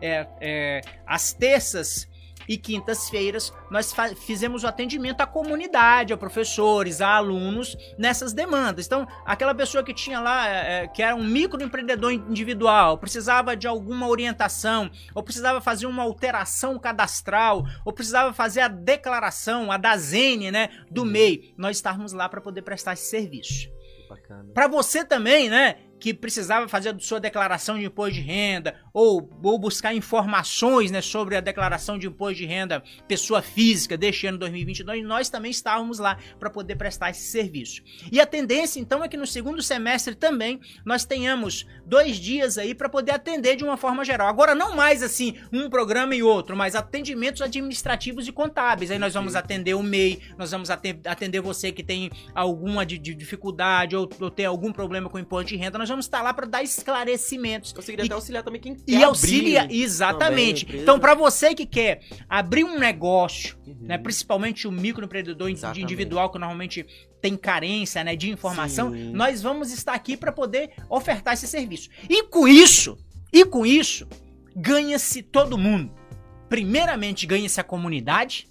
[0.00, 2.06] É, é, às terças
[2.48, 3.94] e quintas-feiras nós
[4.26, 8.86] fizemos o atendimento à comunidade, a professores, a alunos nessas demandas.
[8.86, 14.08] Então, aquela pessoa que tinha lá, é, que era um microempreendedor individual, precisava de alguma
[14.08, 20.68] orientação, ou precisava fazer uma alteração cadastral, ou precisava fazer a declaração, a DAZN, né,
[20.90, 21.08] do uhum.
[21.08, 23.68] MEI, nós estávamos lá para poder prestar esse serviço.
[24.52, 29.30] Para você também, né, que precisava fazer a sua declaração de imposto de renda ou,
[29.42, 34.38] ou buscar informações né, sobre a declaração de imposto de renda pessoa física deste ano
[34.38, 37.82] 2022, nós também estávamos lá para poder prestar esse serviço.
[38.10, 42.74] E a tendência então é que no segundo semestre também nós tenhamos dois dias aí
[42.74, 44.28] para poder atender de uma forma geral.
[44.28, 48.90] Agora não mais assim um programa e outro, mas atendimentos administrativos e contábeis.
[48.90, 53.14] Aí nós vamos atender o MEI, nós vamos atender você que tem alguma de, de
[53.14, 56.46] dificuldade ou, ou tem algum problema com imposto de renda, nós vamos estar lá para
[56.46, 57.72] dar esclarecimentos.
[57.72, 60.66] Conseguiria e, até auxiliar também quem quer E auxilia, exatamente.
[60.74, 63.76] então, para você que quer abrir um negócio, uhum.
[63.82, 65.82] né, principalmente o microempreendedor exatamente.
[65.82, 66.86] individual, que normalmente
[67.20, 69.12] tem carência né, de informação, Sim.
[69.12, 71.90] nós vamos estar aqui para poder ofertar esse serviço.
[72.08, 72.96] E com isso,
[73.30, 74.08] e com isso,
[74.56, 75.92] ganha-se todo mundo.
[76.48, 78.48] Primeiramente, ganha-se a comunidade.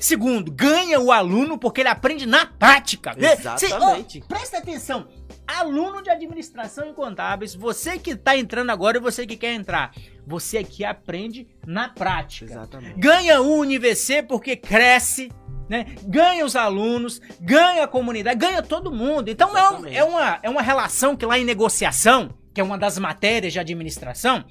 [0.00, 3.14] Segundo, ganha o aluno porque ele aprende na prática.
[3.16, 4.18] Exatamente.
[4.18, 5.08] Cê, oh, presta atenção.
[5.46, 9.92] Aluno de administração e contábeis, você que está entrando agora e você que quer entrar,
[10.26, 12.50] você aqui aprende na prática.
[12.50, 12.98] Exatamente.
[12.98, 15.30] Ganha o UniVC porque cresce,
[15.68, 15.86] né?
[16.02, 19.28] Ganha os alunos, ganha a comunidade, ganha todo mundo.
[19.28, 22.76] Então é, um, é, uma, é uma relação que lá em negociação, que é uma
[22.76, 24.44] das matérias de administração,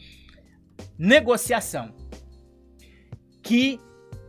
[0.98, 1.94] negociação.
[3.44, 3.80] Que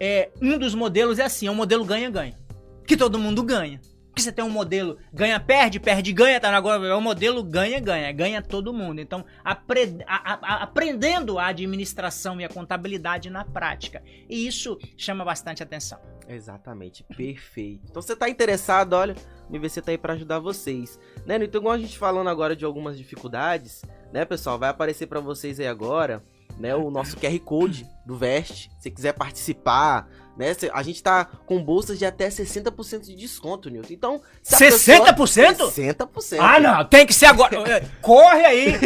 [0.00, 2.38] é, um dos modelos é assim, é um modelo ganha-ganha.
[2.86, 3.80] Que todo mundo ganha.
[4.16, 8.72] Porque você tem um modelo ganha-perde, perde-ganha, tá agora é um modelo ganha-ganha, ganha todo
[8.72, 8.98] mundo.
[8.98, 14.02] Então, apre, a, a, aprendendo a administração e a contabilidade na prática.
[14.26, 16.00] E isso chama bastante atenção.
[16.26, 17.82] Exatamente, perfeito.
[17.90, 21.36] Então você tá interessado, olha, o UniVC tá aí para ajudar vocês, né?
[21.36, 23.82] Então, igual a gente falando agora de algumas dificuldades,
[24.14, 26.24] né, pessoal, vai aparecer para vocês aí agora,
[26.58, 28.70] né, o nosso QR Code do Vest.
[28.78, 30.54] Se quiser participar, né?
[30.72, 33.92] A gente tá com bolsas de até 60% de desconto, Nilton.
[33.92, 35.16] Então, 60%?
[35.16, 35.72] Pessoa...
[35.72, 36.36] 60%.
[36.38, 37.56] Ah, não, tem que ser agora.
[38.02, 38.78] Corre aí,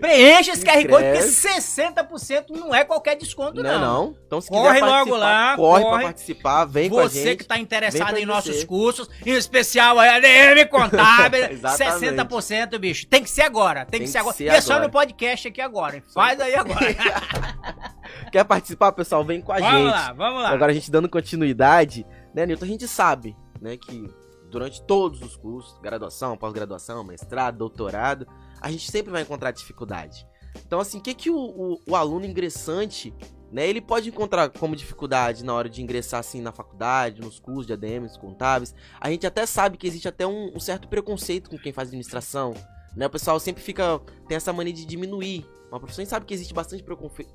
[0.00, 3.72] preenche esse QR Code, porque 60% não é qualquer desconto, não.
[3.72, 4.16] Não, não.
[4.26, 7.22] Então, se corre logo lá, corre, corre pra participar, vem Você com a gente.
[7.22, 13.06] Você que tá interessado em nossos cursos, em especial a ADM Contábil, 60%, bicho.
[13.06, 14.36] Tem que ser agora, tem, tem que ser agora.
[14.36, 16.02] Ser e é só no podcast aqui agora.
[16.12, 16.86] Faz aí agora.
[18.30, 19.24] Quer participar, pessoal?
[19.24, 19.84] Vem com a vamos gente.
[19.84, 20.50] Vamos lá, vamos lá.
[20.50, 22.64] Agora a gente dando continuidade, né, Nilton?
[22.64, 24.08] A gente sabe, né, que
[24.50, 28.26] durante todos os cursos, graduação, pós-graduação, mestrado, doutorado,
[28.60, 30.26] a gente sempre vai encontrar dificuldade.
[30.66, 33.14] Então, assim, o que, que o, o, o, aluno ingressante,
[33.52, 37.66] né, ele pode encontrar como dificuldade na hora de ingressar, assim, na faculdade, nos cursos
[37.66, 38.74] de ADMs, contábeis?
[39.00, 42.54] A gente até sabe que existe até um, um certo preconceito com quem faz administração,
[42.98, 43.06] né?
[43.06, 44.00] O pessoal sempre fica.
[44.26, 46.82] tem essa mania de diminuir uma profissão e sabe que existe bastante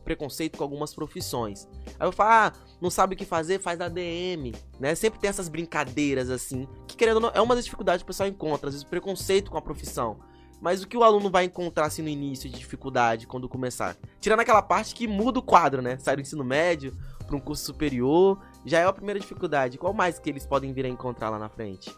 [0.03, 1.67] preconceito com algumas profissões.
[1.97, 4.93] Aí eu falo, ah, não sabe o que fazer, faz ADM, né?
[4.93, 8.07] Sempre tem essas brincadeiras assim, que querendo ou não, é uma das dificuldades que o
[8.07, 10.19] pessoal encontra, às vezes preconceito com a profissão.
[10.59, 13.95] Mas o que o aluno vai encontrar assim no início de dificuldade quando começar?
[14.19, 15.97] Tirando aquela parte que muda o quadro, né?
[15.97, 16.93] Sai do ensino médio
[17.25, 19.77] para um curso superior, já é a primeira dificuldade.
[19.77, 21.93] Qual mais que eles podem vir a encontrar lá na frente?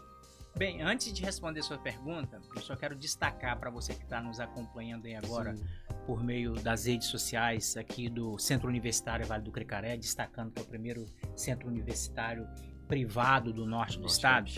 [0.58, 4.40] Bem, antes de responder sua pergunta, eu só quero destacar para você que está nos
[4.40, 5.62] acompanhando aí agora Sim.
[6.06, 10.62] por meio das redes sociais aqui do Centro Universitário Vale do Cricaré, destacando que é
[10.62, 11.04] o primeiro
[11.36, 12.48] centro universitário
[12.88, 14.50] privado do norte do norte estado,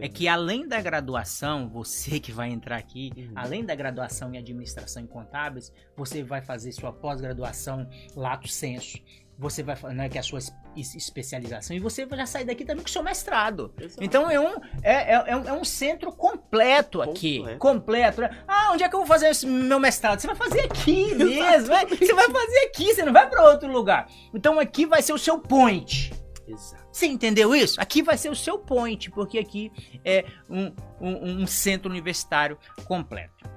[0.00, 3.32] é que além da graduação, você que vai entrar aqui, uhum.
[3.34, 8.98] além da graduação em administração e contábeis, você vai fazer sua pós-graduação lato senso
[9.38, 10.40] você vai né, que é a sua
[10.76, 13.72] especialização e você vai já sair daqui também com o seu mestrado.
[13.80, 14.02] Exato.
[14.02, 17.38] Então é um, é, é, é, um, é um centro completo aqui.
[17.58, 17.58] Completo.
[17.58, 18.22] completo?
[18.46, 20.20] Ah, onde é que eu vou fazer esse meu mestrado?
[20.20, 21.68] Você vai fazer aqui mesmo.
[21.68, 24.08] Vai, você vai fazer aqui, você não vai para outro lugar.
[24.32, 26.12] Então aqui vai ser o seu point.
[26.46, 26.84] Exato.
[26.92, 27.80] Você entendeu isso?
[27.80, 29.72] Aqui vai ser o seu point, porque aqui
[30.04, 33.54] é um, um, um centro universitário completo.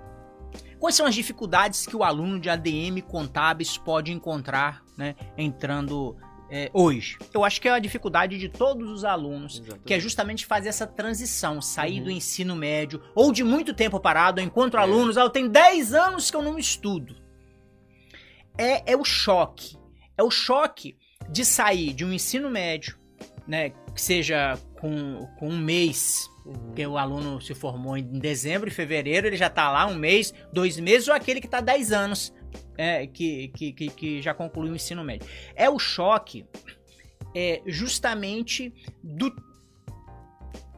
[0.80, 6.16] Quais são as dificuldades que o aluno de ADM contábeis pode encontrar né, entrando
[6.50, 7.18] é, hoje?
[7.34, 9.86] Eu acho que é a dificuldade de todos os alunos, Exatamente.
[9.86, 12.06] que é justamente fazer essa transição, sair uhum.
[12.06, 14.80] do ensino médio ou de muito tempo parado, enquanto é.
[14.80, 17.16] alunos, ah, eu tenho 10 anos que eu não estudo.
[18.58, 19.78] É, é o choque.
[20.18, 20.98] É o choque
[21.30, 22.98] de sair de um ensino médio,
[23.48, 26.54] né, que seja com, com um mês Uhum.
[26.54, 30.34] Porque o aluno se formou em dezembro e fevereiro, ele já está lá um mês,
[30.54, 32.34] dois meses, ou aquele que está 10 anos,
[32.78, 35.28] é, que, que, que, que, já concluiu o ensino médio.
[35.56, 36.46] É o choque
[37.36, 39.36] é, justamente do.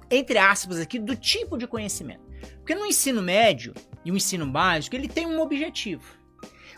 [0.09, 2.27] Entre aspas aqui, do tipo de conhecimento.
[2.57, 6.17] Porque no ensino médio e o ensino básico, ele tem um objetivo.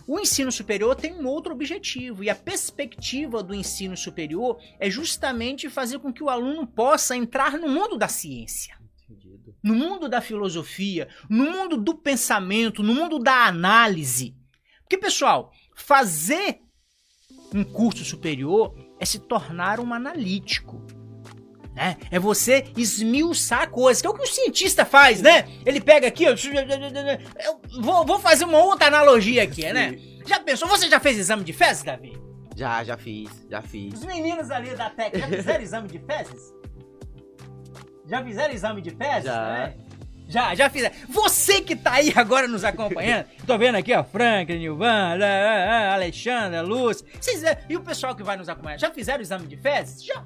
[0.08, 5.70] O ensino superior tem um outro objetivo, e a perspectiva do ensino superior é justamente
[5.70, 8.82] fazer com que o aluno possa entrar no mundo da ciência
[9.64, 14.36] no mundo da filosofia, no mundo do pensamento, no mundo da análise.
[14.92, 16.60] Porque, pessoal, fazer
[17.56, 20.86] um curso superior é se tornar um analítico.
[21.74, 21.96] Né?
[22.12, 25.48] É você esmiuçar coisas, que é o que o cientista faz, né?
[25.66, 26.36] Ele pega aqui, eu
[27.80, 29.98] vou, vou fazer uma outra analogia aqui, né?
[30.28, 30.68] Já pensou?
[30.68, 32.22] Você já fez exame de fezes, Davi?
[32.58, 33.94] Já, já fiz, já fiz.
[33.94, 36.54] Os meninos ali da Tec já fizeram exame de fezes?
[38.08, 39.24] Já fizeram exame de fezes?
[39.24, 39.54] Já.
[39.54, 39.76] Né?
[40.32, 40.96] Já, já fizeram.
[41.10, 45.18] Você que tá aí agora nos acompanhando, tô vendo aqui, ó, Frank, Nilvan,
[45.92, 47.06] Alexandra, Lúcia.
[47.20, 50.04] Vocês, e o pessoal que vai nos acompanhar, já fizeram exame de fezes?
[50.06, 50.24] Já.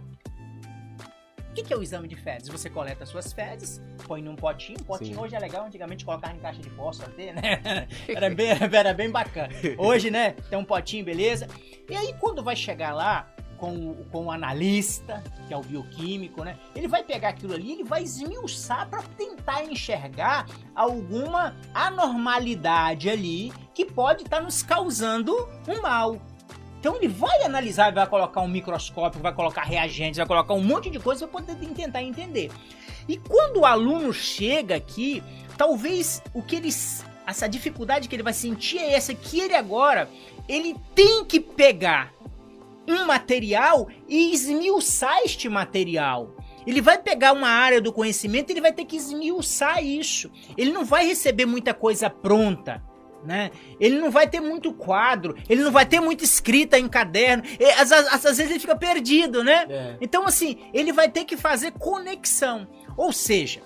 [1.49, 2.49] O que, que é o exame de fezes?
[2.49, 4.77] Você coleta suas fezes, põe num potinho.
[4.83, 5.21] Potinho Sim.
[5.21, 7.87] hoje é legal, antigamente colocava em caixa de fósforo, né?
[8.07, 9.49] Era bem, era bem bacana.
[9.77, 11.47] Hoje, né, tem um potinho, beleza?
[11.89, 16.57] E aí, quando vai chegar lá, com, com o analista, que é o bioquímico, né?
[16.75, 23.85] Ele vai pegar aquilo ali, ele vai esmiuçar para tentar enxergar alguma anormalidade ali que
[23.85, 25.33] pode estar tá nos causando
[25.67, 26.19] um mal.
[26.79, 30.89] Então ele vai analisar, vai colocar um microscópio, vai colocar reagentes, vai colocar um monte
[30.89, 32.51] de coisa para poder tentar entender.
[33.07, 35.23] E quando o aluno chega aqui,
[35.57, 40.07] talvez o que eles essa dificuldade que ele vai sentir é essa que ele agora
[40.47, 42.13] ele tem que pegar
[42.87, 46.35] um material e esmiuçar este material.
[46.65, 50.31] Ele vai pegar uma área do conhecimento, ele vai ter que esmiuçar isso.
[50.57, 52.83] Ele não vai receber muita coisa pronta.
[53.23, 53.49] Né?
[53.79, 57.43] Ele não vai ter muito quadro, ele não vai ter muita escrita em caderno,
[57.79, 59.65] às, às, às vezes ele fica perdido, né?
[59.67, 59.97] É.
[59.99, 62.67] Então, assim, ele vai ter que fazer conexão.
[62.95, 63.63] Ou seja,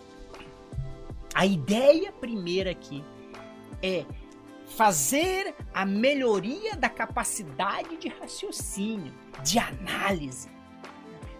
[1.33, 3.03] a ideia primeira aqui
[3.83, 4.05] é
[4.77, 10.47] fazer a melhoria da capacidade de raciocínio, de análise.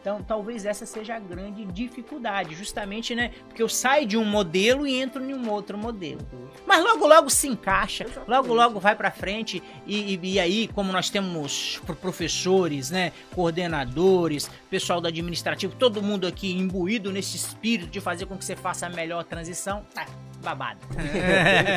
[0.10, 3.30] Então, talvez essa seja a grande dificuldade, justamente, né?
[3.48, 6.19] Porque eu saio de um modelo e entro em um outro modelo.
[6.65, 8.30] Mas logo, logo se encaixa, Exatamente.
[8.32, 9.62] logo, logo vai para frente.
[9.86, 13.12] E, e, e, aí, como nós temos professores, né?
[13.36, 18.56] Coordenadores, pessoal do administrativo, todo mundo aqui imbuído nesse espírito de fazer com que você
[18.56, 20.08] faça a melhor transição, tá
[20.43, 20.80] babado.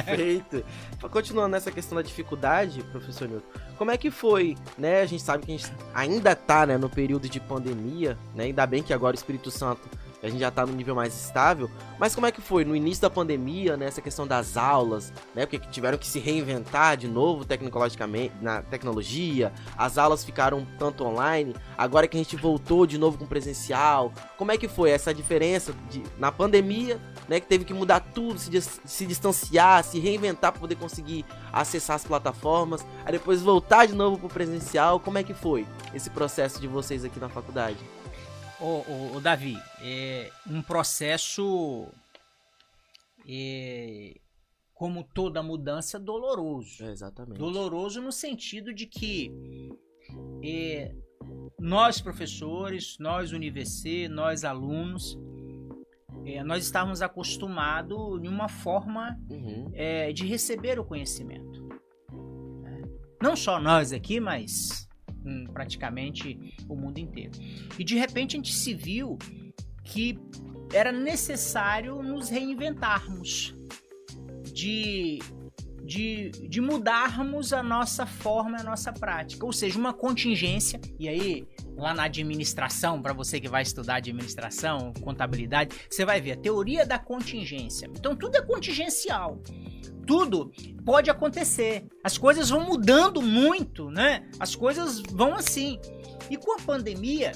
[0.07, 0.64] Perfeito.
[1.11, 3.46] Continuando nessa questão da dificuldade, professor Newton,
[3.77, 5.03] como é que foi, né?
[5.03, 8.44] A gente sabe que a gente ainda tá, né, no período de pandemia, né?
[8.44, 9.88] Ainda bem que agora o Espírito Santo
[10.23, 11.71] a gente já está no nível mais estável.
[11.99, 15.45] Mas como é que foi no início da pandemia, né, essa questão das aulas, né,
[15.45, 21.55] porque tiveram que se reinventar de novo tecnologicamente na tecnologia, as aulas ficaram tanto online,
[21.77, 25.75] agora que a gente voltou de novo com presencial, como é que foi essa diferença
[25.91, 28.51] de, na pandemia, né, que teve que mudar tudo, se,
[28.85, 34.19] se distanciar, se reinventar para poder conseguir acessar as plataformas, aí depois voltar de novo
[34.19, 37.79] para o presencial, como é que foi esse processo de vocês aqui na faculdade?
[38.62, 41.88] Ô, ô Davi, é um processo,
[43.29, 44.14] é,
[44.72, 46.85] como toda mudança, doloroso.
[46.85, 47.38] É exatamente.
[47.38, 49.33] Doloroso no sentido de que
[50.44, 50.94] é,
[51.59, 55.18] nós professores, nós UniVC, nós alunos,
[56.25, 59.72] é, nós estávamos acostumados em uma forma uhum.
[59.75, 61.68] é, de receber o conhecimento.
[63.20, 64.88] Não só nós aqui, mas
[65.25, 67.33] em praticamente o mundo inteiro.
[67.79, 69.19] E de repente a gente se viu
[69.85, 70.19] que
[70.73, 73.55] era necessário nos reinventarmos,
[74.53, 75.19] de,
[75.85, 79.45] de, de mudarmos a nossa forma, a nossa prática.
[79.45, 84.93] Ou seja, uma contingência, e aí lá na administração, para você que vai estudar administração,
[85.01, 87.89] contabilidade, você vai ver a teoria da contingência.
[87.97, 89.41] Então tudo é contingencial
[90.07, 90.53] tudo
[90.85, 91.87] pode acontecer.
[92.03, 94.29] As coisas vão mudando muito, né?
[94.38, 95.79] As coisas vão assim.
[96.31, 97.33] E com a pandemia,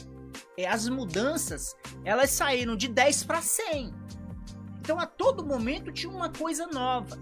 [0.56, 1.74] é, as mudanças,
[2.04, 3.92] elas saíram de 10 para 100.
[4.80, 7.18] Então a todo momento tinha uma coisa nova.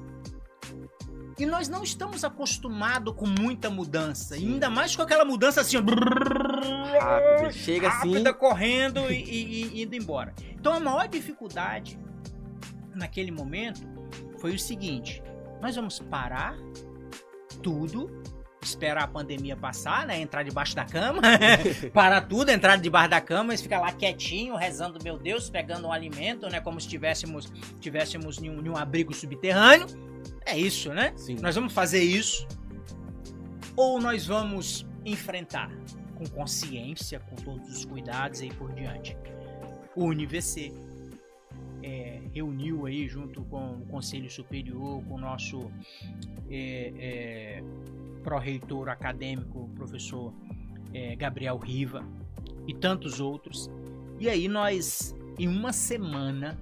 [1.36, 4.36] E nós não estamos acostumados com muita mudança.
[4.36, 8.38] E ainda mais com aquela mudança assim, rápida, chega rápida, assim.
[8.38, 10.32] correndo e, e, e indo embora.
[10.52, 11.98] Então a maior dificuldade
[12.94, 13.80] naquele momento
[14.38, 15.22] foi o seguinte:
[15.64, 16.54] nós vamos parar
[17.62, 18.22] tudo,
[18.60, 20.20] esperar a pandemia passar, né?
[20.20, 21.22] Entrar debaixo da cama,
[21.90, 25.92] parar tudo, entrar debaixo da cama e ficar lá quietinho, rezando, meu Deus, pegando um
[25.92, 26.60] alimento, né?
[26.60, 27.50] Como se tivéssemos,
[27.80, 29.86] tivéssemos em um, abrigo subterrâneo.
[30.44, 31.14] É isso, né?
[31.16, 31.36] Sim.
[31.36, 32.46] Nós vamos fazer isso.
[33.74, 35.70] Ou nós vamos enfrentar
[36.14, 39.16] com consciência, com todos os cuidados e por diante.
[39.96, 40.74] O UniVC
[41.84, 45.70] é, reuniu aí junto com o Conselho Superior, com o nosso
[46.48, 47.64] é, é,
[48.22, 50.32] pró-reitor acadêmico, professor
[50.94, 52.02] é, Gabriel Riva
[52.66, 53.70] e tantos outros.
[54.18, 56.58] E aí nós, em uma semana,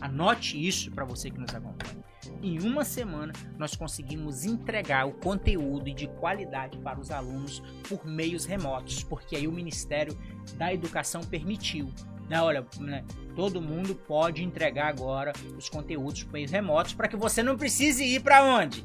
[0.00, 2.06] anote isso para você que nos acompanha.
[2.42, 8.46] Em uma semana, nós conseguimos entregar o conteúdo de qualidade para os alunos por meios
[8.46, 10.16] remotos, porque aí o Ministério
[10.56, 11.92] da Educação permitiu.
[12.28, 12.40] Né?
[12.42, 13.04] Olha, né?
[13.34, 18.04] todo mundo pode entregar agora os conteúdos por meios remotos para que você não precise
[18.04, 18.84] ir para onde?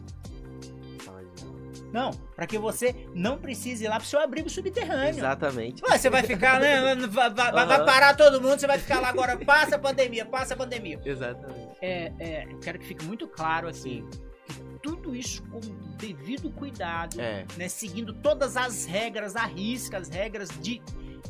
[1.91, 5.09] Não, para que você não precise ir lá pro seu abrigo subterrâneo.
[5.09, 5.83] Exatamente.
[5.83, 6.95] Ué, você vai ficar, né?
[7.11, 7.67] Vai, vai, uhum.
[7.67, 10.99] vai, parar todo mundo, você vai ficar lá agora, passa a pandemia, passa a pandemia.
[11.03, 11.77] Exatamente.
[11.81, 14.07] É, é, eu quero que fique muito claro assim.
[14.47, 15.59] Que tudo isso com
[15.97, 17.45] devido cuidado, é.
[17.57, 17.67] né?
[17.67, 20.81] Seguindo todas as regras, a risca, as regras de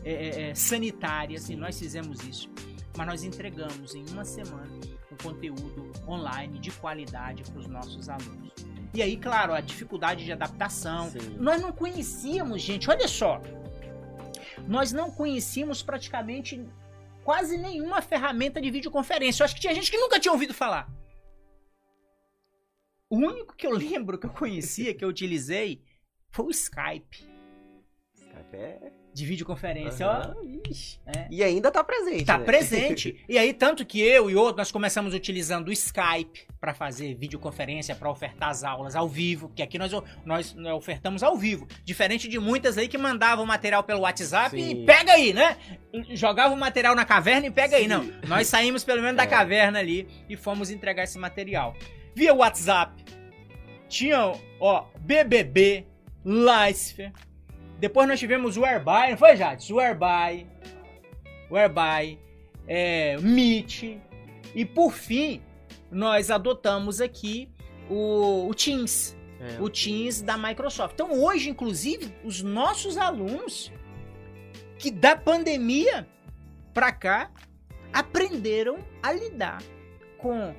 [0.03, 2.49] é, é, é sanitárias, e nós fizemos isso
[2.97, 4.69] mas nós entregamos em uma semana
[5.11, 8.53] um conteúdo online de qualidade para os nossos alunos.
[8.93, 11.09] E aí, claro, a dificuldade de adaptação.
[11.09, 11.37] Sim.
[11.39, 13.41] Nós não conhecíamos, gente, olha só.
[14.67, 16.65] nós não conhecíamos praticamente
[17.23, 19.41] quase nenhuma ferramenta de videoconferência.
[19.41, 20.91] Eu acho que tinha gente que nunca tinha ouvido falar.
[23.09, 25.81] O único que eu lembro que eu conhecia, que eu utilizei,
[26.29, 27.25] foi o Skype.
[28.13, 30.07] Skype é de videoconferência.
[30.07, 30.33] Uhum.
[30.37, 31.27] Ó, ixi, é.
[31.29, 32.25] E ainda tá presente.
[32.25, 32.45] Tá né?
[32.45, 33.23] presente.
[33.27, 37.95] e aí, tanto que eu e outro, nós começamos utilizando o Skype para fazer videoconferência,
[37.95, 39.91] para ofertar as aulas ao vivo, que aqui nós,
[40.25, 41.67] nós, ofertamos ao vivo.
[41.83, 44.69] Diferente de muitas aí que mandavam material pelo WhatsApp Sim.
[44.69, 45.57] e pega aí, né?
[46.11, 47.83] Jogava o material na caverna e pega Sim.
[47.83, 47.87] aí.
[47.87, 49.25] Não, nós saímos pelo menos é.
[49.25, 51.75] da caverna ali e fomos entregar esse material.
[52.15, 53.03] Via WhatsApp,
[53.87, 55.85] tinha, ó, BBB,
[56.23, 57.11] Licefer,
[57.81, 59.67] depois nós tivemos o Airby, não foi, Jades?
[59.71, 60.45] O Airby,
[61.49, 62.19] o Airby,
[62.67, 63.99] é, Meet.
[64.53, 65.41] E por fim,
[65.89, 67.49] nós adotamos aqui
[67.89, 69.17] o, o Teams.
[69.39, 69.59] É.
[69.59, 70.93] O Teams da Microsoft.
[70.93, 73.71] Então hoje, inclusive, os nossos alunos
[74.77, 76.07] que da pandemia
[76.75, 77.31] para cá
[77.91, 79.63] aprenderam a lidar
[80.19, 80.53] com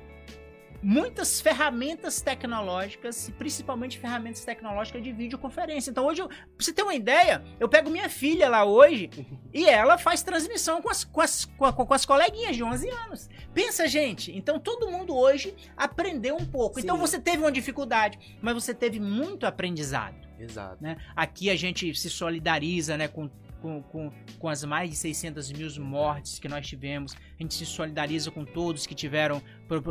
[0.83, 5.89] muitas ferramentas tecnológicas, principalmente ferramentas tecnológicas de videoconferência.
[5.89, 9.09] Então hoje, eu, pra você ter uma ideia, eu pego minha filha lá hoje
[9.53, 12.89] e ela faz transmissão com as, com as, com, a, com as coleguinhas de 11
[12.89, 13.29] anos.
[13.53, 16.79] Pensa, gente, então todo mundo hoje aprendeu um pouco.
[16.79, 16.87] Então, Sim.
[16.93, 20.15] Então você teve uma dificuldade, mas você teve muito aprendizado.
[20.37, 20.77] Exato.
[20.81, 20.97] Né?
[21.15, 23.29] Aqui a gente se solidariza né, com
[23.63, 27.13] com, com, com as mais de 600 mil mortes que nós tivemos.
[27.13, 29.41] A gente se solidariza com todos que tiveram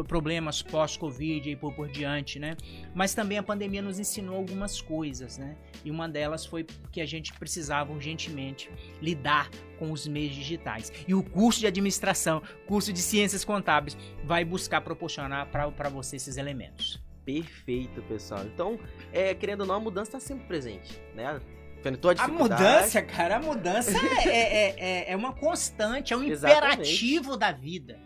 [0.06, 2.54] problemas pós-Covid e por, por diante, né?
[2.94, 5.56] Mas também a pandemia nos ensinou algumas coisas, né?
[5.82, 8.70] E uma delas foi que a gente precisava urgentemente
[9.00, 9.48] lidar
[9.78, 10.92] com os meios digitais.
[11.08, 16.36] E o curso de administração, curso de ciências contábeis, vai buscar proporcionar para você esses
[16.36, 17.02] elementos.
[17.24, 18.44] Perfeito, pessoal.
[18.44, 18.78] Então,
[19.12, 21.40] é, querendo ou não, a mudança está sempre presente, né?
[21.88, 23.90] A, a mudança, cara, a mudança
[24.26, 28.00] é, é, é, é, uma constante, é um imperativo da vida.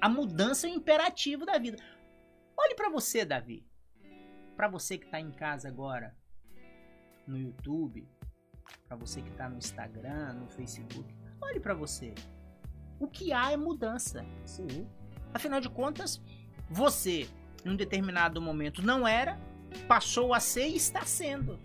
[0.00, 1.76] A mudança é um imperativo da vida.
[2.56, 3.66] Olhe para você, Davi.
[4.56, 6.16] Para você que tá em casa agora,
[7.26, 8.08] no YouTube,
[8.86, 12.14] para você que tá no Instagram, no Facebook, olhe para você.
[12.98, 14.24] O que há é mudança.
[14.44, 14.88] Sim.
[15.32, 16.20] Afinal de contas,
[16.68, 17.28] você,
[17.64, 19.38] em um determinado momento, não era,
[19.86, 21.60] passou a ser e está sendo.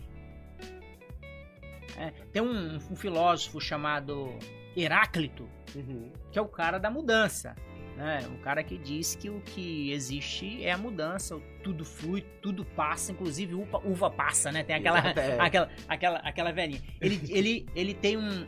[1.97, 4.37] É, tem um, um, filósofo chamado
[4.75, 6.11] Heráclito, uhum.
[6.31, 7.55] que é o cara da mudança.
[7.95, 8.27] Né?
[8.33, 13.11] O cara que diz que o que existe é a mudança, tudo flui, tudo passa,
[13.11, 14.63] inclusive uva, uva passa, né?
[14.63, 15.39] Tem aquela, é.
[15.39, 16.81] aquela, aquela, aquela velhinha.
[16.99, 18.47] Ele, ele, ele tem um,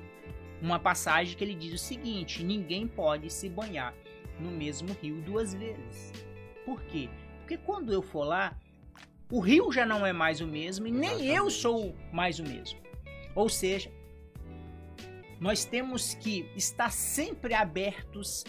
[0.62, 3.94] uma passagem que ele diz o seguinte: ninguém pode se banhar
[4.40, 6.12] no mesmo rio duas vezes.
[6.66, 7.08] Por quê?
[7.40, 8.58] Porque quando eu for lá,
[9.32, 11.36] o rio já não é mais o mesmo e nem Exatamente.
[11.36, 12.80] eu sou mais o mesmo.
[13.36, 13.92] Ou seja,
[15.40, 18.44] nós temos que estar sempre abertos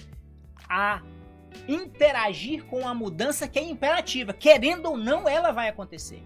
[0.69, 1.03] a
[1.69, 6.23] interagir com a mudança que é imperativa, querendo ou não, ela vai acontecer.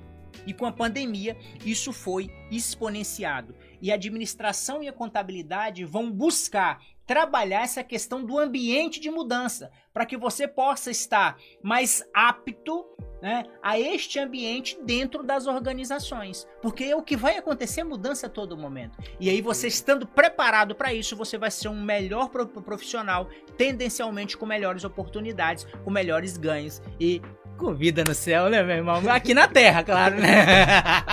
[0.47, 3.55] E com a pandemia, isso foi exponenciado.
[3.81, 9.73] E a administração e a contabilidade vão buscar trabalhar essa questão do ambiente de mudança,
[9.93, 12.87] para que você possa estar mais apto
[13.21, 16.47] né, a este ambiente dentro das organizações.
[16.63, 18.97] Porque o que vai acontecer é mudança a todo momento.
[19.19, 24.47] E aí, você estando preparado para isso, você vai ser um melhor profissional, tendencialmente com
[24.47, 27.21] melhores oportunidades, com melhores ganhos e
[27.59, 29.03] com vida no céu, né, meu irmão?
[29.11, 30.47] Aqui na Terra, claro, né?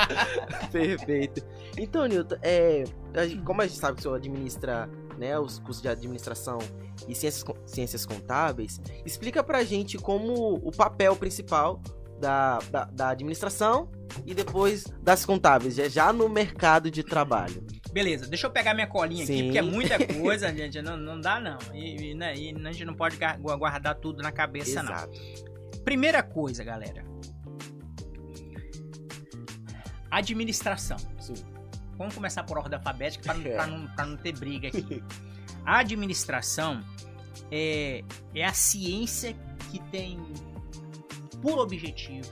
[0.71, 1.43] Perfeito.
[1.75, 2.83] Então, Nilton, é,
[3.43, 4.87] como a gente sabe que o senhor administra
[5.17, 6.59] né, os cursos de administração
[7.07, 11.81] e ciências, ciências contábeis, explica pra gente como o papel principal
[12.19, 13.89] da, da, da administração
[14.25, 17.63] e depois das contábeis, já, já no mercado de trabalho.
[17.91, 19.33] Beleza, deixa eu pegar minha colinha Sim.
[19.33, 20.81] aqui, porque é muita coisa, gente.
[20.81, 21.57] Não, não dá, não.
[21.73, 25.11] E, e, né, e a gente não pode guardar tudo na cabeça, Exato.
[25.11, 25.83] não.
[25.83, 27.05] Primeira coisa, galera.
[30.09, 30.97] Administração.
[31.19, 31.35] Sim.
[31.97, 33.67] Vamos começar por ordem alfabética para é.
[33.67, 35.03] não, não, não ter briga aqui.
[35.65, 36.83] A administração
[37.51, 39.35] é, é a ciência
[39.71, 40.19] que tem
[41.41, 42.29] por objetivo,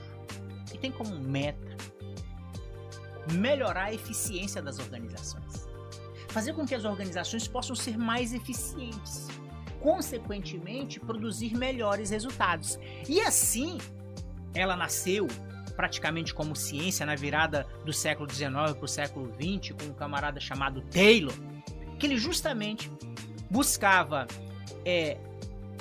[0.70, 1.76] que tem como meta
[3.32, 5.66] melhorar a eficiência das organizações.
[6.28, 9.26] Fazer com que as organizações possam ser mais eficientes.
[9.80, 12.78] Consequentemente, produzir melhores resultados.
[13.08, 13.78] E assim,
[14.54, 15.26] ela nasceu
[15.76, 20.40] praticamente como ciência na virada do século XIX para o século XX, com um camarada
[20.40, 21.34] chamado Taylor,
[21.98, 22.90] que ele justamente
[23.50, 24.26] buscava
[24.84, 25.18] é,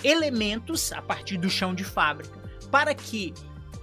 [0.04, 2.38] elementos a partir do chão de fábrica
[2.70, 3.34] para que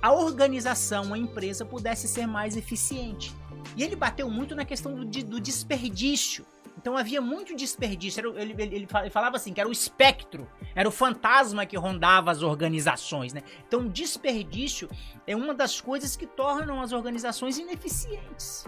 [0.02, 3.32] a organização, a empresa pudesse ser mais eficiente.
[3.76, 6.44] E ele bateu muito na questão do, do desperdício.
[6.83, 8.18] Então havia muito desperdício.
[8.18, 12.30] Era, ele, ele, ele, falava assim, que era o espectro, era o fantasma que rondava
[12.33, 13.43] as organizações, né?
[13.66, 14.91] Então desperdício
[15.24, 18.66] é uma das coisas que tornam as organizações ineficientes.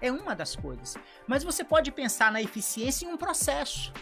[0.00, 0.96] É uma das coisas.
[1.28, 3.92] Mas você pode pensar na eficiência em um processo.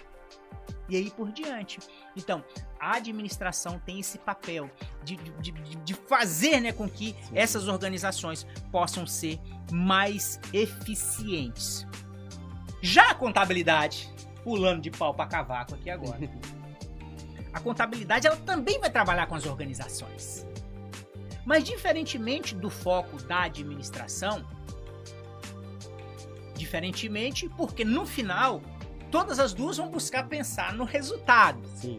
[0.89, 1.79] E aí por diante.
[2.17, 2.43] Então,
[2.81, 4.71] a administração tem esse papel
[5.05, 9.39] de, de, de fazer né, com que essas organizações possam ser
[9.71, 11.87] mais eficientes.
[12.83, 14.11] Já a contabilidade,
[14.43, 16.19] pulando de pau para cavaco aqui agora.
[17.53, 20.47] A contabilidade ela também vai trabalhar com as organizações.
[21.45, 24.47] Mas diferentemente do foco da administração,
[26.55, 28.63] diferentemente porque no final
[29.11, 31.61] todas as duas vão buscar pensar no resultado.
[31.75, 31.99] Sim.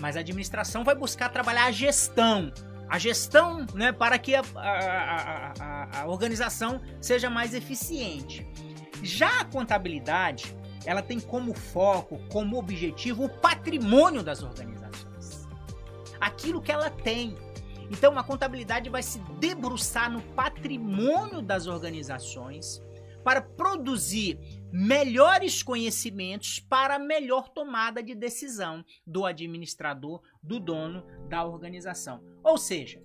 [0.00, 2.52] Mas a administração vai buscar trabalhar a gestão.
[2.88, 8.44] A gestão né, para que a, a, a, a organização seja mais eficiente.
[9.02, 15.48] Já a contabilidade, ela tem como foco, como objetivo, o patrimônio das organizações.
[16.20, 17.36] Aquilo que ela tem.
[17.90, 22.80] Então, a contabilidade vai se debruçar no patrimônio das organizações
[23.24, 24.38] para produzir
[24.72, 32.22] melhores conhecimentos para melhor tomada de decisão do administrador, do dono da organização.
[32.42, 33.02] Ou seja,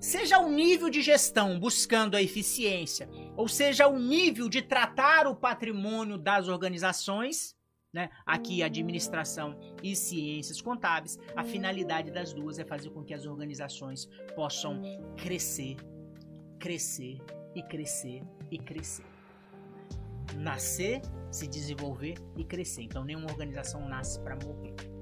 [0.00, 5.34] seja o nível de gestão buscando a eficiência, ou seja o nível de tratar o
[5.34, 7.54] patrimônio das organizações,
[7.92, 8.10] né?
[8.26, 14.06] Aqui administração e ciências contábeis, a finalidade das duas é fazer com que as organizações
[14.34, 14.82] possam
[15.16, 15.76] crescer,
[16.58, 17.18] crescer
[17.54, 19.14] e crescer e crescer
[20.36, 22.82] nascer, se desenvolver e crescer.
[22.82, 24.93] Então nenhuma organização nasce para morrer.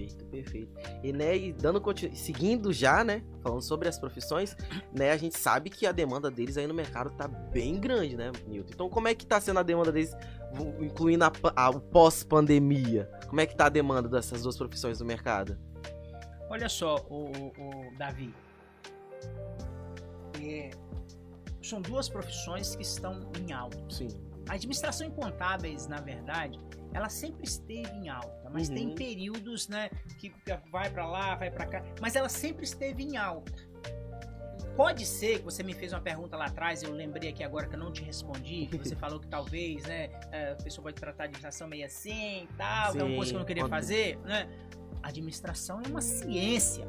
[0.00, 0.72] Perfeito, perfeito.
[1.02, 1.82] E né, e dando
[2.14, 4.56] seguindo já, né, falando sobre as profissões,
[4.96, 8.32] né, a gente sabe que a demanda deles aí no mercado tá bem grande, né,
[8.46, 8.70] Newton?
[8.72, 10.16] Então como é que tá sendo a demanda deles,
[10.80, 13.10] incluindo a, a pós-pandemia?
[13.28, 15.58] Como é que tá a demanda dessas duas profissões no mercado?
[16.48, 18.34] Olha só, o, o Davi,
[20.40, 20.70] é,
[21.62, 23.92] são duas profissões que estão em alto.
[23.92, 24.08] Sim.
[24.48, 26.58] A administração em contábeis, na verdade,
[26.92, 28.74] ela sempre esteve em alta, mas uhum.
[28.74, 30.32] tem períodos, né, que
[30.70, 33.70] vai para lá, vai para cá, mas ela sempre esteve em alta.
[34.76, 37.74] Pode ser que você me fez uma pergunta lá atrás, eu lembrei aqui agora que
[37.74, 40.08] eu não te respondi, que você falou que talvez, né,
[40.52, 43.36] a pessoa pode tratar a administração meio assim, tal, Sim, que é uma coisa que
[43.36, 44.48] eu não queria fazer, né?
[45.02, 46.86] A administração é uma ciência.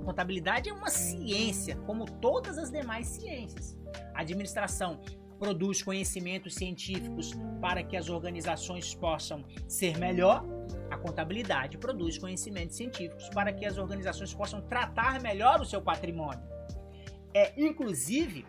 [0.00, 3.76] A contabilidade é uma ciência, como todas as demais ciências.
[4.14, 5.00] A administração
[5.40, 7.32] produz conhecimentos científicos
[7.62, 10.44] para que as organizações possam ser melhor,
[10.90, 16.42] a contabilidade produz conhecimentos científicos para que as organizações possam tratar melhor o seu patrimônio.
[17.32, 18.44] É, inclusive,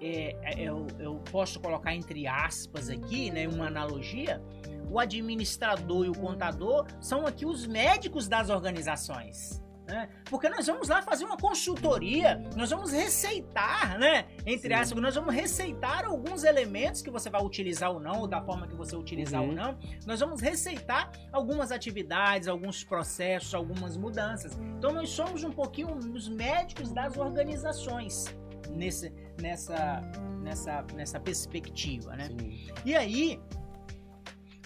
[0.00, 4.40] é, é, eu, eu, posso colocar entre aspas aqui, né, uma analogia,
[4.88, 9.60] o administrador e o contador são aqui os médicos das organizações.
[9.86, 10.08] Né?
[10.30, 14.26] Porque nós vamos lá fazer uma consultoria, nós vamos receitar, né?
[14.46, 18.40] Entre aspas, nós vamos receitar alguns elementos que você vai utilizar ou não, ou da
[18.40, 19.48] forma que você utilizar uhum.
[19.48, 19.78] ou não.
[20.06, 24.56] Nós vamos receitar algumas atividades, alguns processos, algumas mudanças.
[24.78, 28.26] Então nós somos um pouquinho os médicos das organizações
[28.70, 30.00] nesse, nessa,
[30.40, 32.28] nessa, nessa perspectiva, né?
[32.28, 32.68] Sim.
[32.84, 33.40] E aí,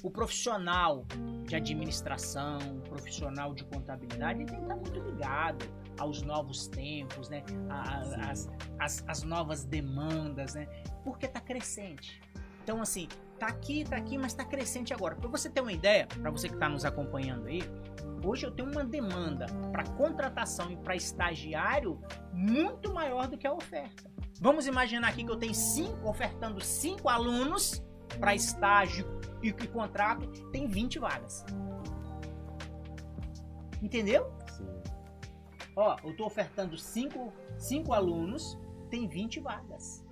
[0.06, 1.04] o profissional
[1.42, 5.66] de administração, o profissional de contabilidade, ele tem que estar muito ligado
[5.98, 7.42] aos novos tempos, né?
[7.68, 8.48] as,
[8.78, 10.68] as, as novas demandas, né?
[11.02, 12.20] Porque está crescente.
[12.62, 15.16] Então, assim, tá aqui, tá aqui, mas está crescente agora.
[15.16, 17.62] Para você ter uma ideia, para você que está nos acompanhando aí,
[18.24, 22.00] hoje eu tenho uma demanda para contratação e para estagiário
[22.32, 24.08] muito maior do que a oferta.
[24.40, 27.82] Vamos imaginar aqui que eu tenho cinco, ofertando cinco alunos
[28.20, 29.04] para estágio
[29.48, 31.44] e que contrato tem 20 vagas.
[33.82, 34.30] Entendeu?
[34.56, 34.66] Sim.
[35.76, 38.58] Ó, eu tô ofertando 5 cinco, alunos,
[38.90, 40.04] tem 20 vagas.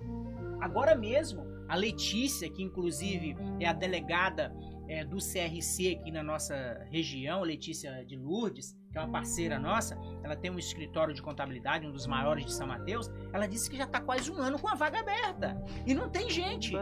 [0.59, 4.55] Agora mesmo, a Letícia, que inclusive é a delegada
[4.87, 9.97] é, do CRC aqui na nossa região, Letícia de Lourdes, que é uma parceira nossa,
[10.23, 13.77] ela tem um escritório de contabilidade, um dos maiores de São Mateus, ela disse que
[13.77, 15.61] já está quase um ano com a vaga aberta.
[15.85, 16.73] E não tem gente.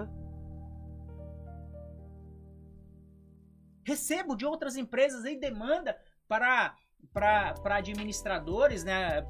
[3.84, 6.76] Recebo de outras empresas aí demanda para
[7.12, 9.22] para administradores, né,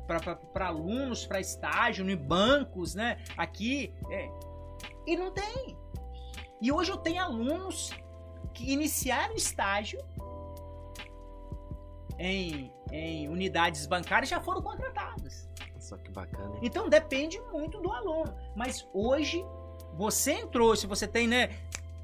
[0.53, 4.29] para alunos, para estágio, em bancos, né, aqui, é,
[5.07, 5.75] e não tem.
[6.61, 7.91] E hoje eu tenho alunos
[8.53, 9.99] que iniciaram estágio
[12.17, 15.49] em, em unidades bancárias já foram contratados.
[15.79, 16.55] Só que bacana.
[16.55, 16.61] Hein?
[16.63, 18.33] Então depende muito do aluno.
[18.55, 19.43] Mas hoje
[19.97, 21.49] você entrou, se você tem, né,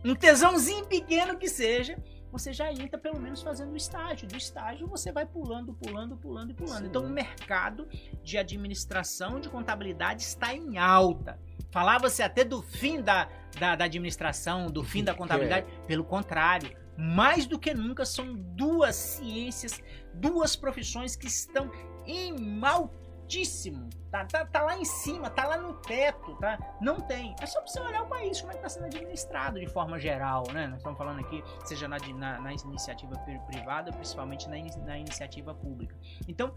[0.03, 1.97] um tesãozinho pequeno que seja,
[2.31, 4.27] você já entra pelo menos fazendo o estágio.
[4.27, 6.83] Do estágio você vai pulando, pulando, pulando e pulando.
[6.83, 6.87] Sim.
[6.87, 7.87] Então o mercado
[8.23, 11.39] de administração de contabilidade está em alta.
[11.71, 15.67] Falava-se até do fim da, da, da, administração, do fim da contabilidade.
[15.67, 15.85] É.
[15.85, 19.81] Pelo contrário, mais do que nunca são duas ciências,
[20.13, 21.71] duas profissões que estão
[22.05, 23.89] em altíssimo.
[24.11, 26.57] Tá, tá, tá lá em cima, tá lá no teto, tá?
[26.81, 27.35] Não tem.
[27.39, 29.99] É só pra você olhar o país, como é que tá sendo administrado de forma
[29.99, 30.65] geral, né?
[30.65, 33.15] Nós estamos falando aqui, seja na, na, na iniciativa
[33.47, 35.95] privada, principalmente na, na iniciativa pública.
[36.27, 36.51] Então,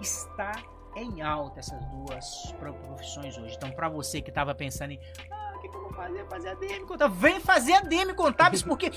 [0.00, 0.52] está
[0.96, 3.54] em alta essas duas profissões hoje.
[3.54, 6.24] Então, para você que estava pensando em, ah, o que, que, eu vou fazer?
[6.26, 7.16] Fazer ADM contábil.
[7.16, 8.90] Vem fazer ADM contábeis, porque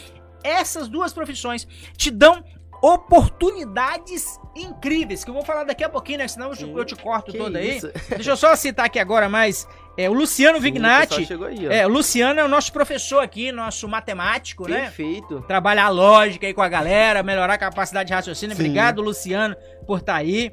[0.44, 1.66] essas duas profissões
[1.98, 2.44] te dão
[2.82, 6.28] oportunidades incríveis, que eu vou falar daqui a pouquinho, né?
[6.28, 7.80] Senão eu, eu te corto todo aí.
[8.10, 9.68] Deixa eu só citar aqui agora mais.
[9.96, 11.28] É, o Luciano Sim, Vignati.
[11.32, 14.82] Aí, é, o Luciano é o nosso professor aqui, nosso matemático, Perfeito.
[14.82, 14.92] né?
[14.92, 15.48] Perfeito.
[15.48, 18.56] Trabalhar a lógica aí com a galera, melhorar a capacidade de raciocínio.
[18.56, 18.64] Sim.
[18.64, 19.56] Obrigado, Luciano,
[19.86, 20.52] por estar tá aí.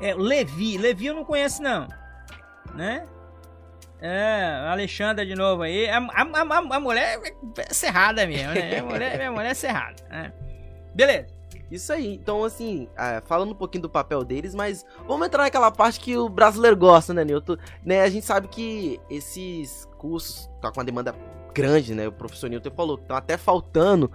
[0.00, 0.76] É, Levi.
[0.76, 1.86] Levi eu não conheço, não.
[2.74, 3.06] Né?
[4.00, 5.88] É, Alexandra de novo aí.
[5.88, 7.20] A, a, a, a mulher
[7.58, 8.78] é cerrada mesmo, né?
[8.78, 10.32] A mulher, a mulher é cerrada, né?
[10.94, 11.26] Beleza.
[11.70, 12.14] Isso aí.
[12.14, 16.16] Então, assim, é, falando um pouquinho do papel deles, mas vamos entrar naquela parte que
[16.16, 17.56] o brasileiro gosta, né, Nilton?
[17.84, 21.14] Né, a gente sabe que esses cursos tá com uma demanda
[21.54, 22.08] grande, né?
[22.08, 24.10] O professor Nilton falou que estão até faltando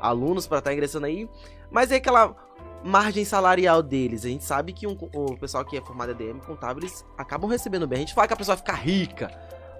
[0.00, 1.28] alunos para estar tá ingressando aí.
[1.70, 2.36] Mas é aquela
[2.84, 4.24] margem salarial deles.
[4.24, 7.86] A gente sabe que um, o pessoal que é formado em ADM, contábeis, acabam recebendo
[7.86, 7.96] bem.
[7.98, 9.30] A gente fala que a pessoa fica rica.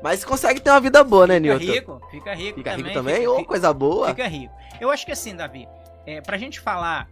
[0.03, 1.61] Mas consegue ter uma vida boa, né, Nilton?
[1.61, 2.84] Fica rico, fica rico fica também.
[2.84, 3.26] Rico também?
[3.28, 4.09] Oh, coisa boa.
[4.09, 4.53] Fica rico.
[4.80, 5.68] Eu acho que assim, Davi,
[6.07, 7.09] é, pra gente falar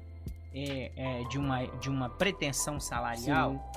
[0.54, 3.72] é, é, de, uma, de uma pretensão salarial,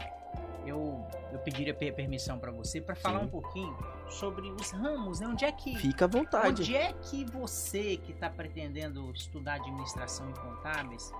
[0.65, 3.25] eu, eu pediria permissão para você para falar Sim.
[3.25, 3.77] um pouquinho
[4.09, 5.27] sobre os ramos, né?
[5.27, 5.75] Onde é que.
[5.75, 6.61] Fica à vontade.
[6.61, 11.11] Onde é que você que está pretendendo estudar administração e contábeis,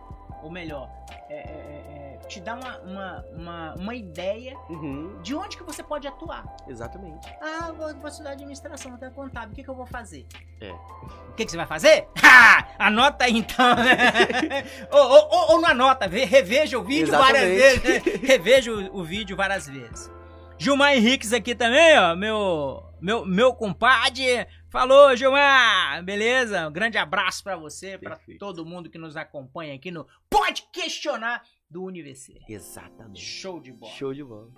[0.43, 0.89] ou melhor,
[1.29, 5.19] é, é, é, é, te dá uma, uma, uma, uma ideia uhum.
[5.21, 6.43] de onde que você pode atuar.
[6.67, 7.27] Exatamente.
[7.41, 10.25] Ah, vou, vou estudar administração, até contábil, o que, que eu vou fazer?
[10.59, 10.71] É.
[10.71, 12.07] O que, que você vai fazer?
[12.23, 12.67] Ha!
[12.79, 14.65] Anota aí então, né?
[14.91, 17.33] ou, ou, ou, não anota, reveja o vídeo Exatamente.
[17.33, 17.83] várias vezes.
[17.83, 18.11] Né?
[18.27, 20.11] Reveja o, o vídeo várias vezes.
[20.57, 24.47] Gilmar Henriques aqui também, ó, meu, meu, meu compadre.
[24.73, 26.03] Falou, Gilmar!
[26.03, 26.67] Beleza?
[26.67, 31.43] Um grande abraço para você, para todo mundo que nos acompanha aqui no Pode Questionar
[31.69, 32.41] do UniVC.
[32.49, 33.21] Exatamente.
[33.23, 33.93] Show de bola.
[33.93, 34.49] Show de bola.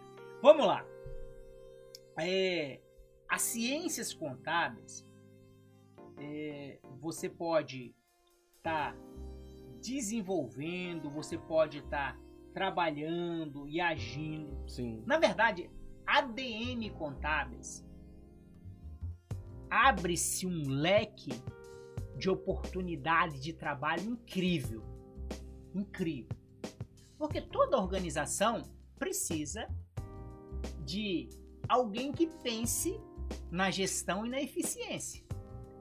[0.41, 0.85] Vamos lá.
[2.17, 2.79] É,
[3.27, 5.05] as ciências contábeis,
[6.17, 7.93] é, você pode
[8.55, 8.97] estar tá
[9.81, 12.19] desenvolvendo, você pode estar tá
[12.53, 14.63] trabalhando e agindo.
[14.65, 15.03] Sim.
[15.05, 15.69] Na verdade,
[16.07, 17.85] ADM Contábeis,
[19.69, 21.31] abre-se um leque
[22.17, 24.83] de oportunidade de trabalho incrível.
[25.73, 26.35] Incrível.
[27.17, 28.63] Porque toda organização
[28.97, 29.67] precisa
[30.83, 31.29] de
[31.67, 32.99] alguém que pense
[33.51, 35.23] na gestão e na eficiência.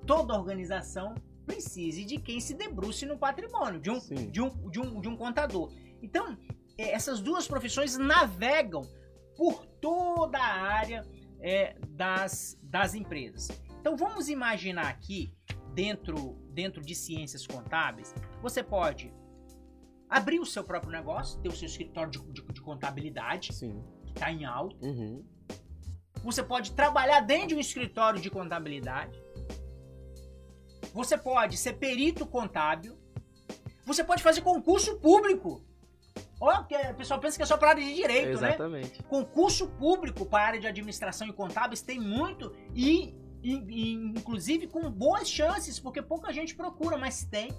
[0.07, 1.15] Toda organização
[1.47, 3.99] precisa de quem se debruce no patrimônio, de um,
[4.31, 5.73] de um, de um, de um contador.
[6.03, 6.37] Então,
[6.77, 8.83] é, essas duas profissões navegam
[9.37, 11.07] por toda a área
[11.41, 13.49] é, das, das empresas.
[13.85, 15.31] Então vamos imaginar aqui,
[15.75, 19.13] dentro, dentro de ciências contábeis, você pode
[20.09, 23.85] abrir o seu próprio negócio, ter o seu escritório de, de, de contabilidade, Sim.
[24.07, 24.75] que está em alta.
[24.87, 25.23] Uhum.
[26.23, 29.23] Você pode trabalhar dentro de um escritório de contabilidade.
[30.95, 32.99] Você pode ser perito contábil.
[33.85, 35.63] Você pode fazer concurso público.
[36.41, 38.59] Olha, o pessoal pensa que é só para área de direito, Exatamente.
[38.59, 38.81] né?
[38.81, 39.03] Exatamente.
[39.03, 43.15] Concurso público para a área de administração e contábeis tem muito e,
[43.45, 47.53] inclusive com boas chances, porque pouca gente procura, mas tem.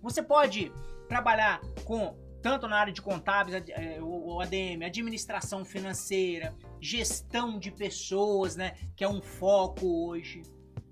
[0.00, 0.72] Você pode
[1.08, 8.54] trabalhar com tanto na área de contábeis, é, o ADM, administração financeira, gestão de pessoas,
[8.54, 10.42] né, que é um foco hoje,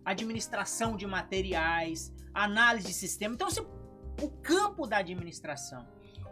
[0.05, 3.34] administração de materiais, análise de sistema.
[3.34, 5.86] Então, você, o campo da administração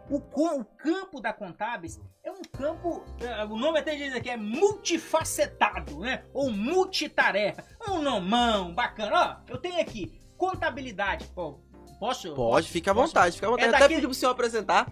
[0.09, 4.37] o, o campo da contábeis é um campo, é, o nome até diz aqui, é
[4.37, 6.23] multifacetado, né?
[6.33, 7.63] Ou multitarefa.
[7.89, 9.43] Um nomão bacana.
[9.47, 11.25] Ó, eu tenho aqui contabilidade.
[11.33, 11.59] Pô,
[11.99, 12.33] posso?
[12.33, 13.69] Pode, fica à vontade, fica à vontade.
[13.69, 14.91] É daqui, até pedir pro senhor apresentar.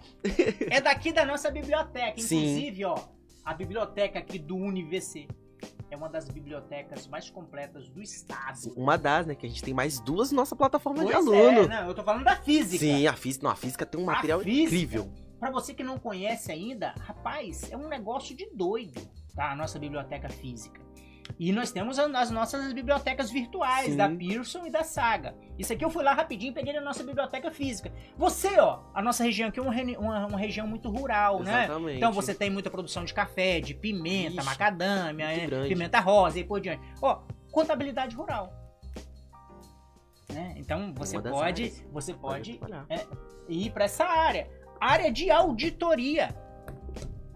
[0.70, 2.14] é daqui da nossa biblioteca.
[2.20, 2.84] Inclusive, Sim.
[2.84, 2.98] ó,
[3.44, 5.28] a biblioteca aqui do UniVC
[5.94, 8.72] é uma das bibliotecas mais completas do estado.
[8.76, 9.34] Uma das, né?
[9.34, 11.60] Que a gente tem mais duas na nossa plataforma pois de aluno.
[11.60, 12.84] É, não, eu tô falando da física.
[12.84, 15.12] Sim, a física, não, a física tem um material física, incrível.
[15.38, 19.00] Para você que não conhece ainda, rapaz, é um negócio de doido,
[19.34, 19.52] tá?
[19.52, 20.80] A nossa biblioteca física.
[21.38, 23.96] E nós temos as nossas bibliotecas virtuais, Sim.
[23.96, 25.34] da Pearson e da Saga.
[25.58, 27.92] Isso aqui eu fui lá rapidinho e peguei na nossa biblioteca física.
[28.16, 31.64] Você, ó, a nossa região aqui é uma, uma, uma região muito rural, né?
[31.64, 31.86] Exatamente.
[31.86, 31.96] né?
[31.96, 36.44] Então você tem muita produção de café, de pimenta, Ixi, macadâmia, é, pimenta rosa e
[36.44, 36.82] por diante.
[37.02, 38.52] Ó, contabilidade rural.
[40.32, 40.54] Né?
[40.56, 43.06] Então você pode, você pode, pode é,
[43.48, 44.48] ir para essa área.
[44.80, 46.34] Área de auditoria.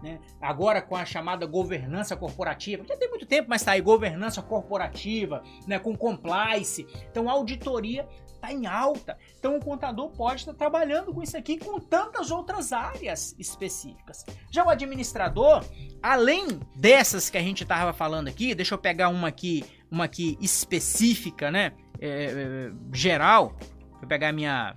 [0.01, 0.19] Né?
[0.41, 5.43] Agora com a chamada governança corporativa, já tem muito tempo, mas está aí governança corporativa,
[5.67, 5.77] né?
[5.77, 6.87] com compliance.
[7.09, 8.07] Então a auditoria
[8.39, 9.17] está em alta.
[9.37, 14.25] Então o contador pode estar trabalhando com isso aqui com tantas outras áreas específicas.
[14.49, 15.63] Já o administrador,
[16.01, 20.37] além dessas que a gente estava falando aqui, deixa eu pegar uma aqui, uma aqui
[20.41, 21.73] específica, né?
[21.99, 23.57] É, é, geral.
[23.99, 24.75] Vou pegar minha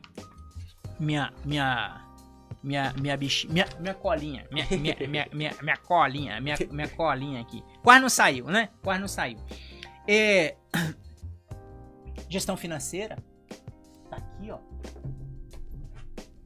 [0.99, 2.02] minha minha
[2.63, 7.41] minha, minha, bich, minha, minha colinha, minha, minha, minha, minha, minha, colinha, minha, minha colinha
[7.41, 7.63] aqui.
[7.83, 8.69] Quase não saiu, né?
[8.83, 9.39] Quase não saiu.
[10.07, 10.57] É,
[12.29, 13.17] gestão financeira,
[14.09, 14.59] tá aqui, ó.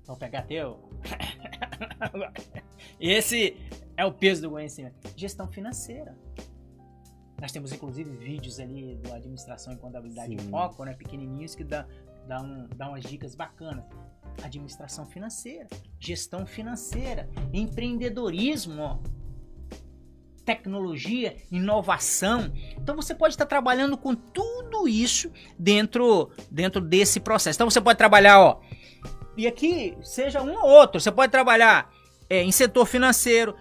[0.06, 0.88] Vou pegar teu.
[2.98, 3.56] Esse
[3.96, 4.96] é o peso do conhecimento.
[5.16, 6.16] Gestão financeira.
[7.40, 10.34] Nós temos inclusive vídeos ali do Administração e Contabilidade Sim.
[10.34, 10.94] em Foco, né?
[10.94, 11.86] Pequenininhos que dá,
[12.26, 13.84] dá, um, dá umas dicas bacanas
[14.42, 15.66] administração financeira,
[15.98, 18.98] gestão financeira, empreendedorismo, ó,
[20.46, 22.52] tecnologia, inovação.
[22.78, 27.56] Então você pode estar trabalhando com tudo isso dentro dentro desse processo.
[27.56, 28.60] Então você pode trabalhar, ó,
[29.36, 31.00] e aqui seja um ou outro.
[31.00, 31.90] Você pode trabalhar
[32.30, 33.54] é, em setor financeiro,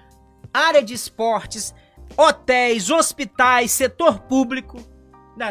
[0.53, 1.73] área de esportes,
[2.15, 4.77] hotéis, hospitais, setor público.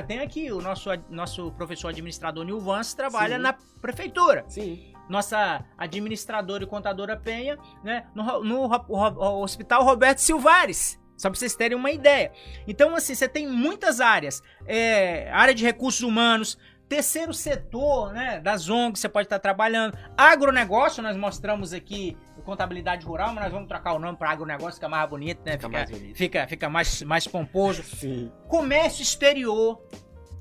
[0.06, 3.42] tem aqui o nosso, nosso professor administrador Nilvans trabalha Sim.
[3.42, 3.52] na
[3.82, 4.44] prefeitura.
[4.48, 11.00] Sim nossa administradora e contadora Penha, né, no, no, no Hospital Roberto Silvares.
[11.16, 12.32] Só para vocês terem uma ideia.
[12.66, 14.42] Então, assim, você tem muitas áreas.
[14.66, 19.96] É, área de recursos humanos, terceiro setor, né, das ONGs, você pode estar trabalhando.
[20.16, 24.88] Agronegócio, nós mostramos aqui contabilidade rural, mas nós vamos trocar o nome para agronegócio, fica
[24.88, 25.52] mais bonito, né?
[25.52, 26.16] Fica, fica mais, bonito.
[26.16, 27.82] Fica, fica mais, mais pomposo.
[27.82, 28.30] Sim.
[28.46, 29.82] Comércio exterior,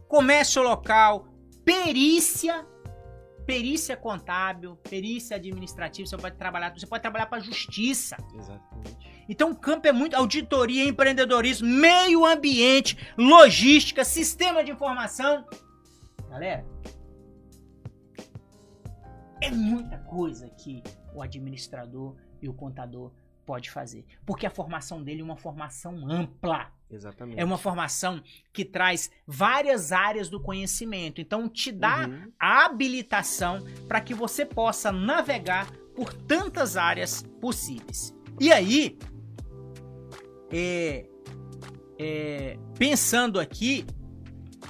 [0.07, 1.25] comércio local,
[1.63, 2.65] perícia
[3.45, 8.17] perícia contábil, perícia administrativa, você pode trabalhar, você pode trabalhar para justiça.
[8.35, 9.23] Exatamente.
[9.27, 15.45] Então o campo é muito auditoria, empreendedorismo, meio ambiente, logística, sistema de informação.
[16.29, 16.65] Galera,
[19.41, 20.81] é muita coisa que
[21.13, 23.11] o administrador e o contador
[23.45, 26.71] pode fazer, porque a formação dele é uma formação ampla.
[26.89, 27.39] Exatamente.
[27.39, 28.21] É uma formação
[28.51, 31.19] que traz várias áreas do conhecimento.
[31.19, 32.31] Então, te dá uhum.
[32.39, 38.15] a habilitação para que você possa navegar por tantas áreas possíveis.
[38.39, 38.97] E aí,
[40.51, 41.09] é,
[41.97, 43.85] é, pensando aqui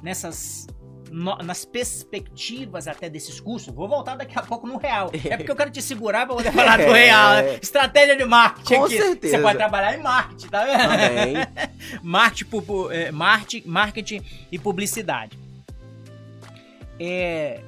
[0.01, 0.67] nessas
[1.14, 5.11] no, nas perspectivas até desses cursos, vou voltar daqui a pouco no real.
[5.34, 7.36] É porque eu quero te segurar pra poder falar do real.
[7.36, 7.59] Né?
[7.61, 8.97] Estratégia de marketing Com aqui.
[8.97, 9.38] certeza.
[9.38, 10.80] Você pode trabalhar em marketing, tá vendo?
[10.80, 11.36] Também.
[12.03, 12.49] marketing,
[12.91, 15.38] é, marketing, marketing e publicidade.
[16.99, 17.61] É,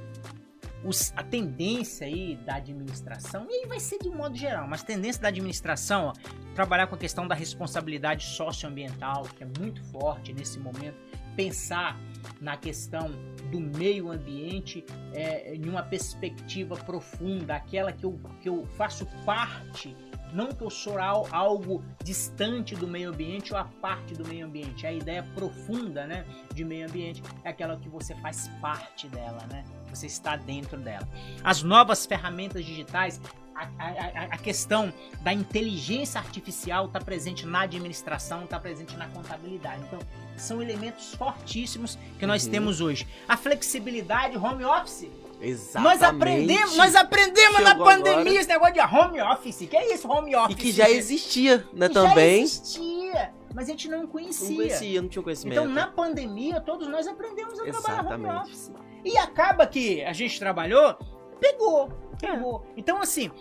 [0.84, 4.82] os, a tendência aí da administração, e aí vai ser de um modo geral, mas
[4.82, 6.14] a tendência da administração, ó,
[6.54, 10.98] trabalhar com a questão da responsabilidade socioambiental, que é muito forte nesse momento,
[11.36, 12.00] pensar
[12.42, 13.12] na questão
[13.52, 14.84] do meio ambiente
[15.14, 19.96] é, em uma perspectiva profunda, aquela que eu, que eu faço parte,
[20.34, 24.86] não que eu sou algo distante do meio ambiente ou a parte do meio ambiente.
[24.86, 29.64] A ideia profunda né, de meio ambiente é aquela que você faz parte dela, né?
[29.90, 31.08] Você está dentro dela.
[31.42, 33.22] As novas ferramentas digitais
[33.56, 39.82] a, a, a, questão da inteligência artificial está presente na administração, está presente na contabilidade.
[39.88, 40.00] Então,
[40.36, 42.52] são elementos fortíssimos que nós uhum.
[42.52, 43.08] temos hoje.
[43.28, 45.10] A flexibilidade, home office.
[45.42, 45.84] Exatamente.
[45.84, 48.40] Nós aprendemos, nós aprendemos na pandemia agora.
[48.40, 49.68] esse negócio de home office.
[49.70, 50.56] Que é isso, home office?
[50.56, 52.40] E que já existia, né, também.
[52.40, 54.50] Já existia, mas a gente não conhecia.
[54.50, 55.60] Não conhecia, não tinha conhecimento.
[55.60, 57.84] Então, na pandemia, todos nós aprendemos a Exatamente.
[57.84, 58.72] trabalhar home office.
[59.04, 60.98] E acaba que a gente trabalhou,
[61.40, 62.66] pegou, pegou.
[62.70, 62.74] É.
[62.78, 63.32] Então, assim,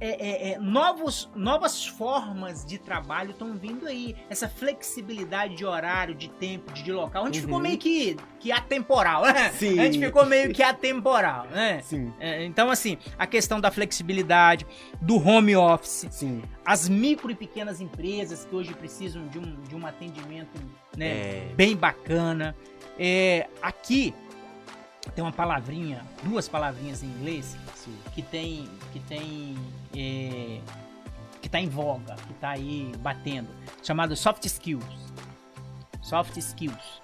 [0.00, 4.14] é, é, é, novos, novas formas de trabalho estão vindo aí.
[4.28, 7.22] Essa flexibilidade de horário, de tempo, de, de local.
[7.22, 7.44] A gente uhum.
[7.46, 9.50] ficou meio que, que atemporal, né?
[9.50, 9.78] Sim.
[9.80, 11.80] A gente ficou meio que atemporal, né?
[11.82, 12.12] Sim.
[12.20, 14.66] É, então, assim, a questão da flexibilidade,
[15.00, 16.42] do home office, Sim.
[16.64, 20.60] as micro e pequenas empresas que hoje precisam de um, de um atendimento
[20.96, 21.52] né, é.
[21.56, 22.54] bem bacana.
[22.98, 24.14] É, aqui
[25.14, 27.96] tem uma palavrinha, duas palavrinhas em inglês Sim.
[28.14, 29.56] que tem que tem
[29.96, 30.60] é,
[31.40, 33.48] que está em voga, que está aí batendo,
[33.82, 34.84] chamado soft skills.
[36.02, 37.02] Soft skills.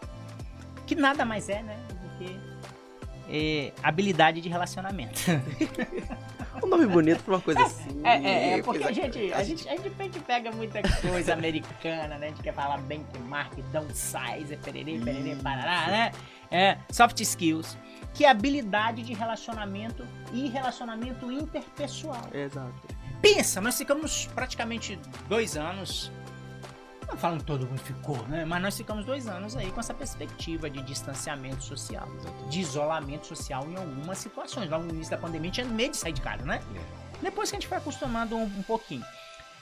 [0.86, 1.78] Que nada mais é, né?
[1.88, 2.40] Do que
[3.28, 5.20] é, habilidade de relacionamento.
[6.62, 8.00] um nome bonito pra uma coisa assim.
[8.04, 12.26] É, é, é porque a gente, a, gente, a, gente, pega muita coisa americana, né?
[12.26, 16.12] A gente quer falar bem com marca, downsize, pererê, pererê, parará, né?
[16.50, 17.76] É, soft skills,
[18.12, 22.28] que é habilidade de relacionamento e relacionamento interpessoal.
[22.32, 22.86] Exato.
[23.20, 24.98] Pensa, nós ficamos praticamente
[25.28, 26.12] dois anos
[27.06, 28.44] não falando que todo mundo ficou, né?
[28.44, 32.08] Mas nós ficamos dois anos aí com essa perspectiva de distanciamento social,
[32.48, 34.70] de isolamento social em algumas situações.
[34.70, 36.60] Logo no início da pandemia tinha medo de sair de casa, né?
[36.74, 37.22] É.
[37.22, 39.04] Depois que a gente foi acostumado um, um pouquinho.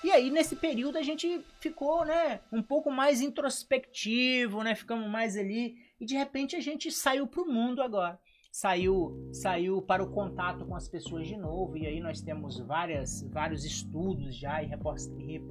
[0.05, 4.75] E aí, nesse período, a gente ficou, né, um pouco mais introspectivo, né?
[4.75, 5.77] Ficamos mais ali.
[6.01, 8.19] E de repente a gente saiu pro mundo agora
[8.53, 13.23] saiu saiu para o contato com as pessoas de novo e aí nós temos várias
[13.33, 14.67] vários estudos já e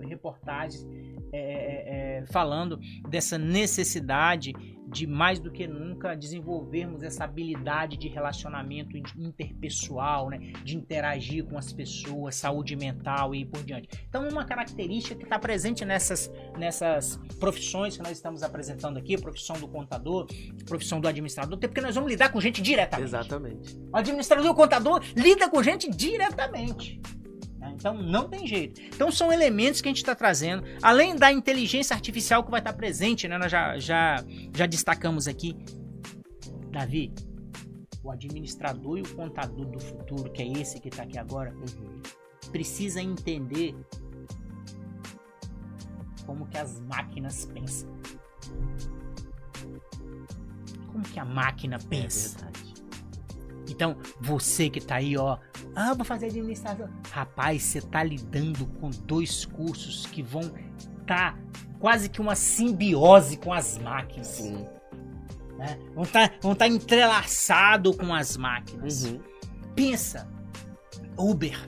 [0.07, 0.87] reportagens
[1.33, 2.79] é, é, é, falando
[3.09, 4.53] dessa necessidade
[4.91, 11.57] de mais do que nunca desenvolvermos essa habilidade de relacionamento interpessoal, né, de interagir com
[11.57, 13.87] as pessoas, saúde mental e por diante.
[14.09, 19.57] Então, uma característica que está presente nessas, nessas profissões que nós estamos apresentando aqui, profissão
[19.57, 20.27] do contador,
[20.65, 23.07] profissão do administrador, porque nós vamos lidar com gente diretamente.
[23.07, 23.77] Exatamente.
[23.93, 26.99] O administrador e o contador lida com gente diretamente.
[27.81, 28.79] Então não tem jeito.
[28.79, 32.73] Então são elementos que a gente está trazendo, além da inteligência artificial que vai estar
[32.73, 33.39] tá presente, né?
[33.39, 34.23] Nós já, já,
[34.55, 35.57] já destacamos aqui.
[36.69, 37.11] Davi,
[38.03, 42.01] o administrador e o contador do futuro, que é esse que está aqui agora, uhum.
[42.51, 43.75] precisa entender
[46.23, 47.89] como que as máquinas pensam.
[50.91, 52.45] Como que a máquina é pensa.
[52.45, 52.60] É
[53.71, 55.37] então, você que tá aí, ó,
[55.75, 56.89] ah, vou fazer administração.
[57.11, 60.51] Rapaz, você tá lidando com dois cursos que vão
[61.05, 61.37] tá
[61.79, 64.27] quase que uma simbiose com as máquinas.
[64.27, 64.65] Sim.
[65.57, 65.79] Né?
[65.93, 69.03] Vão estar tá, vão tá entrelaçado com as máquinas.
[69.03, 69.19] Uhum.
[69.75, 70.27] Pensa,
[71.17, 71.59] Uber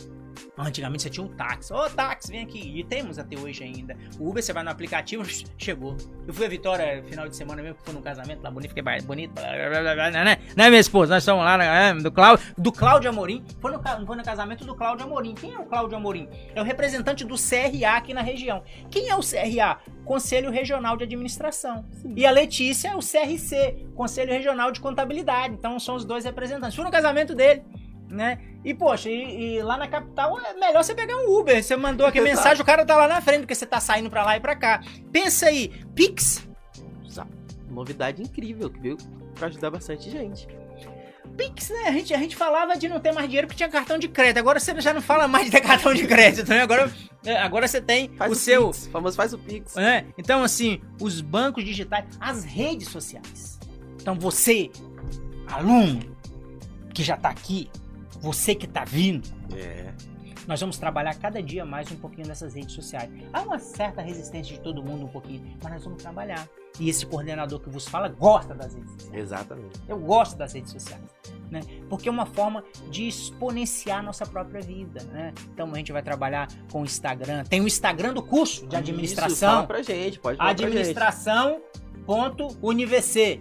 [0.57, 1.73] Antigamente você tinha um táxi.
[1.73, 2.79] Ô, táxi, vem aqui.
[2.79, 3.97] E temos até hoje ainda.
[4.19, 5.23] O Uber, você vai no aplicativo,
[5.57, 5.97] chegou.
[6.27, 9.33] Eu fui a Vitória final de semana mesmo, fui num casamento lá bonito, fiquei bonito.
[9.41, 10.37] Né, né?
[10.55, 11.15] né, minha esposa?
[11.15, 13.43] Nós estamos lá né, do Cláudio, do Cláudio Amorim.
[13.59, 15.33] Foi no, foi no casamento do Cláudio Amorim.
[15.33, 16.29] Quem é o Cláudio Amorim?
[16.53, 18.63] É o representante do CRA aqui na região.
[18.91, 19.79] Quem é o CRA?
[20.05, 21.85] Conselho Regional de Administração.
[21.93, 22.13] Sim.
[22.15, 25.55] E a Letícia é o CRC, Conselho Regional de Contabilidade.
[25.55, 26.75] Então são os dois representantes.
[26.75, 27.63] Fui no casamento dele
[28.13, 28.39] né?
[28.63, 31.61] E, poxa, e, e, lá na capital é melhor você pegar um Uber.
[31.61, 34.23] Você mandou aqui mensagem, o cara tá lá na frente, porque você tá saindo pra
[34.23, 34.81] lá e pra cá.
[35.11, 36.47] Pensa aí, Pix.
[37.69, 38.97] Novidade incrível, que veio
[39.33, 40.47] pra ajudar bastante gente.
[41.35, 41.87] Pix, né?
[41.87, 44.37] A gente, a gente falava de não ter mais dinheiro porque tinha cartão de crédito.
[44.37, 46.61] Agora você já não fala mais de ter cartão de crédito, né?
[46.61, 46.91] Agora,
[47.25, 48.67] é, agora você tem faz o, o seu.
[48.67, 49.75] Pix, famoso faz o Pix.
[49.75, 53.59] É, então, assim, os bancos digitais, as redes sociais.
[53.99, 54.69] Então, você,
[55.47, 56.15] aluno,
[56.93, 57.69] que já tá aqui,
[58.23, 59.27] você que tá vindo.
[59.53, 59.91] É.
[60.47, 63.09] Nós vamos trabalhar cada dia mais um pouquinho nessas redes sociais.
[63.31, 66.47] Há uma certa resistência de todo mundo um pouquinho, mas nós vamos trabalhar.
[66.79, 69.13] E esse coordenador que vos fala gosta das redes sociais.
[69.13, 69.79] Exatamente.
[69.87, 71.03] Eu gosto das redes sociais.
[71.51, 71.59] Né?
[71.89, 75.31] Porque é uma forma de exponenciar a nossa própria vida, né?
[75.53, 77.43] Então a gente vai trabalhar com o Instagram.
[77.43, 79.33] Tem o Instagram do curso de administração.
[79.33, 83.39] Isso, fala pra gente, pode falar Administração.univc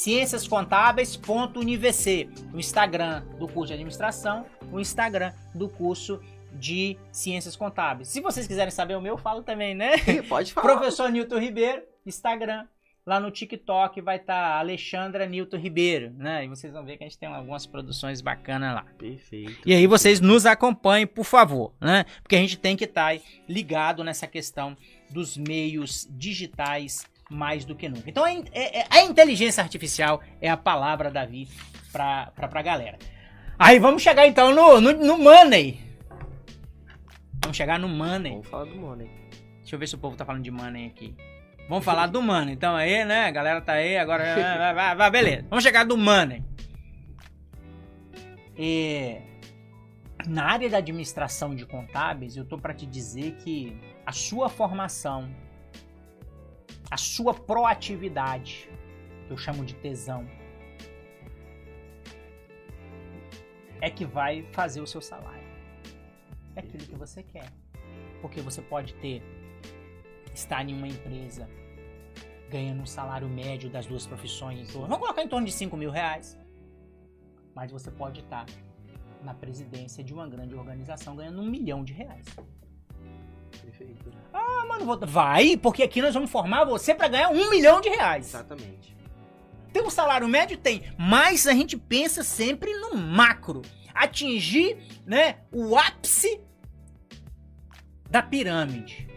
[0.00, 6.18] ciênciascontábeis.univc, o Instagram do curso de administração, o Instagram do curso
[6.54, 8.08] de ciências contábeis.
[8.08, 9.90] Se vocês quiserem saber o meu, eu falo também, né?
[10.26, 10.74] Pode falar.
[10.74, 12.66] Professor Newton Ribeiro, Instagram.
[13.04, 16.44] Lá no TikTok vai estar tá Alexandra Newton Ribeiro, né?
[16.44, 18.86] E vocês vão ver que a gente tem algumas produções bacanas lá.
[18.96, 19.60] Perfeito.
[19.66, 22.06] E aí vocês nos acompanhem, por favor, né?
[22.22, 24.74] Porque a gente tem que estar tá ligado nessa questão
[25.10, 28.10] dos meios digitais mais do que nunca.
[28.10, 31.48] Então a, é, é, a inteligência artificial é a palavra Davi
[31.92, 32.98] pra, pra, pra galera.
[33.56, 35.80] Aí vamos chegar então no, no, no Money.
[37.42, 38.32] Vamos chegar no Money.
[38.32, 39.08] Vamos falar do Money.
[39.60, 41.14] Deixa eu ver se o povo tá falando de Money aqui.
[41.68, 42.54] Vamos falar do Money.
[42.54, 43.26] Então aí, né?
[43.26, 44.24] A galera tá aí, agora.
[44.58, 45.46] vai, vai, vai, beleza.
[45.48, 46.42] Vamos chegar do Money.
[48.58, 49.18] E
[50.26, 55.30] na área da administração de contábeis, eu tô para te dizer que a sua formação
[56.90, 58.68] a sua proatividade,
[59.26, 60.26] que eu chamo de tesão,
[63.80, 65.48] é que vai fazer o seu salário.
[66.56, 67.50] É aquilo que você quer.
[68.20, 69.22] Porque você pode ter,
[70.34, 71.48] estar em uma empresa
[72.50, 75.90] ganhando um salário médio das duas profissões torno, vamos colocar em torno de 5 mil
[75.90, 76.36] reais.
[77.54, 78.46] Mas você pode estar
[79.22, 82.26] na presidência de uma grande organização ganhando um milhão de reais.
[83.70, 84.12] Perfeito.
[84.32, 84.98] Ah, mano, vou...
[85.06, 88.26] vai, porque aqui nós vamos formar você para ganhar um milhão de reais.
[88.28, 88.96] Exatamente.
[89.72, 90.58] Tem um salário médio?
[90.58, 90.82] Tem.
[90.98, 93.62] Mas a gente pensa sempre no macro.
[93.94, 96.40] Atingir, né, o ápice
[98.10, 99.08] da pirâmide.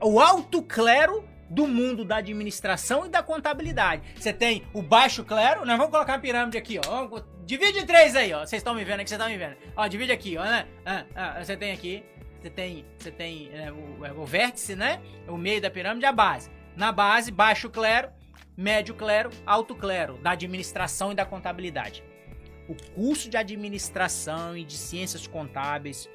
[0.00, 4.02] O alto clero do mundo da administração e da contabilidade.
[4.16, 7.20] Você tem o baixo clero, nós vamos colocar a pirâmide aqui, ó.
[7.44, 8.40] Divide em três aí, ó.
[8.40, 9.56] Vocês estão me vendo aqui, vocês estão me vendo.
[9.76, 10.66] Ó, divide aqui, ó, né?
[10.84, 12.02] Ah, ah, você tem aqui,
[12.42, 15.00] você tem, você tem é, o, é, o vértice, né?
[15.28, 16.50] O meio da pirâmide, a base.
[16.76, 18.10] Na base, baixo clero,
[18.56, 22.02] médio clero, alto clero, da administração e da contabilidade.
[22.68, 26.08] O curso de administração e de ciências contábeis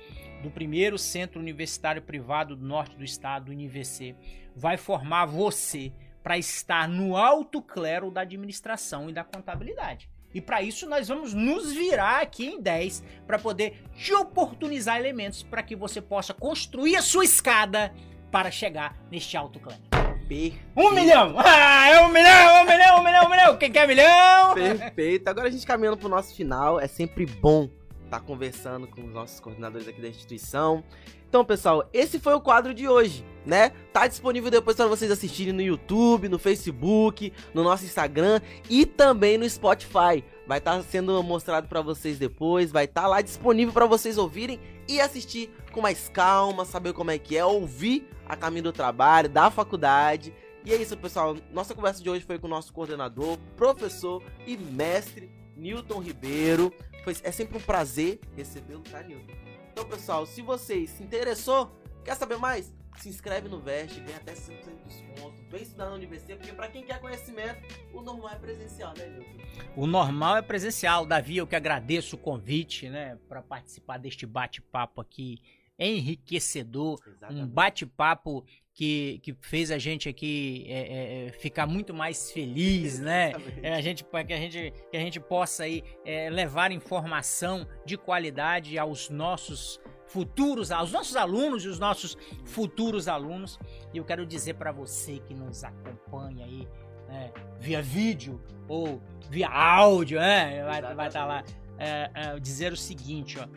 [0.43, 4.15] do primeiro centro universitário privado do norte do estado, o UniVC,
[4.55, 10.09] vai formar você para estar no alto clero da administração e da contabilidade.
[10.33, 15.43] E para isso nós vamos nos virar aqui em 10 para poder te oportunizar elementos
[15.43, 17.93] para que você possa construir a sua escada
[18.31, 19.81] para chegar neste alto clero.
[19.89, 20.57] Perfeito.
[20.75, 21.35] Um milhão!
[21.39, 23.57] Ah, é um milhão, um milhão, um milhão, um milhão!
[23.57, 24.53] Quem quer milhão?
[24.53, 25.27] Perfeito.
[25.27, 26.79] Agora a gente caminhando pro nosso final.
[26.79, 27.69] É sempre bom
[28.07, 30.83] tá conversando com os nossos coordenadores aqui da instituição.
[31.29, 33.71] Então, pessoal, esse foi o quadro de hoje, né?
[33.91, 38.39] Tá disponível depois para vocês assistirem no YouTube, no Facebook, no nosso Instagram
[38.69, 40.23] e também no Spotify.
[40.47, 44.17] Vai estar tá sendo mostrado para vocês depois, vai estar tá lá disponível para vocês
[44.17, 48.73] ouvirem e assistir com mais calma, saber como é que é, ouvir a caminho do
[48.73, 50.33] trabalho, da faculdade.
[50.63, 51.35] E é isso, pessoal.
[51.53, 56.73] Nossa conversa de hoje foi com o nosso coordenador, professor e mestre Newton Ribeiro.
[57.03, 59.33] Foi, é sempre um prazer recebê-lo, tá, Newton?
[59.71, 61.71] Então, pessoal, se você se interessou,
[62.03, 62.73] quer saber mais?
[62.97, 66.67] Se inscreve no Veste, ganha até 5% de desconto, vem estudar na universidade, porque para
[66.67, 67.61] quem quer conhecimento,
[67.93, 69.37] o normal é presencial, né, Nilton?
[69.75, 71.05] O normal é presencial.
[71.05, 75.39] Davi, eu que agradeço o convite, né, para participar deste bate-papo aqui
[75.77, 77.43] enriquecedor, Exatamente.
[77.43, 78.43] um bate-papo
[78.77, 83.33] que, que fez a gente aqui é, é, é ficar muito mais feliz, né?
[83.63, 87.97] É, a gente, que, a gente, que a gente possa aí, é, levar informação de
[87.97, 92.15] qualidade aos nossos futuros, aos nossos alunos e os nossos
[92.45, 93.57] futuros alunos.
[93.91, 96.67] E eu quero dizer para você que nos acompanha aí
[97.07, 100.63] né, via vídeo ou via áudio, né?
[100.63, 101.43] Vai estar tá lá.
[101.79, 103.47] É, é, dizer o seguinte, ó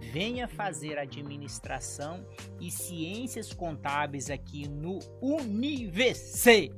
[0.00, 2.26] venha fazer administração
[2.60, 6.72] e ciências contábeis aqui no UniVC.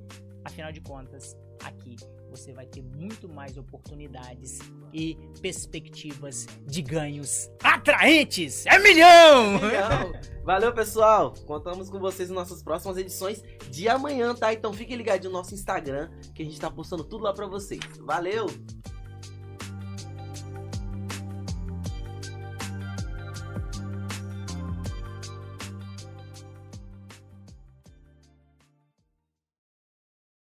[0.45, 1.97] Afinal de contas, aqui
[2.31, 4.59] você vai ter muito mais oportunidades
[4.93, 8.65] e perspectivas de ganhos atraentes.
[8.67, 9.61] É milhão!
[9.61, 10.13] Milhão!
[10.43, 11.35] Valeu, pessoal!
[11.47, 14.53] Contamos com vocês em nossas próximas edições de amanhã, tá?
[14.53, 17.81] Então fiquem ligados no nosso Instagram, que a gente tá postando tudo lá pra vocês.
[18.01, 18.47] Valeu!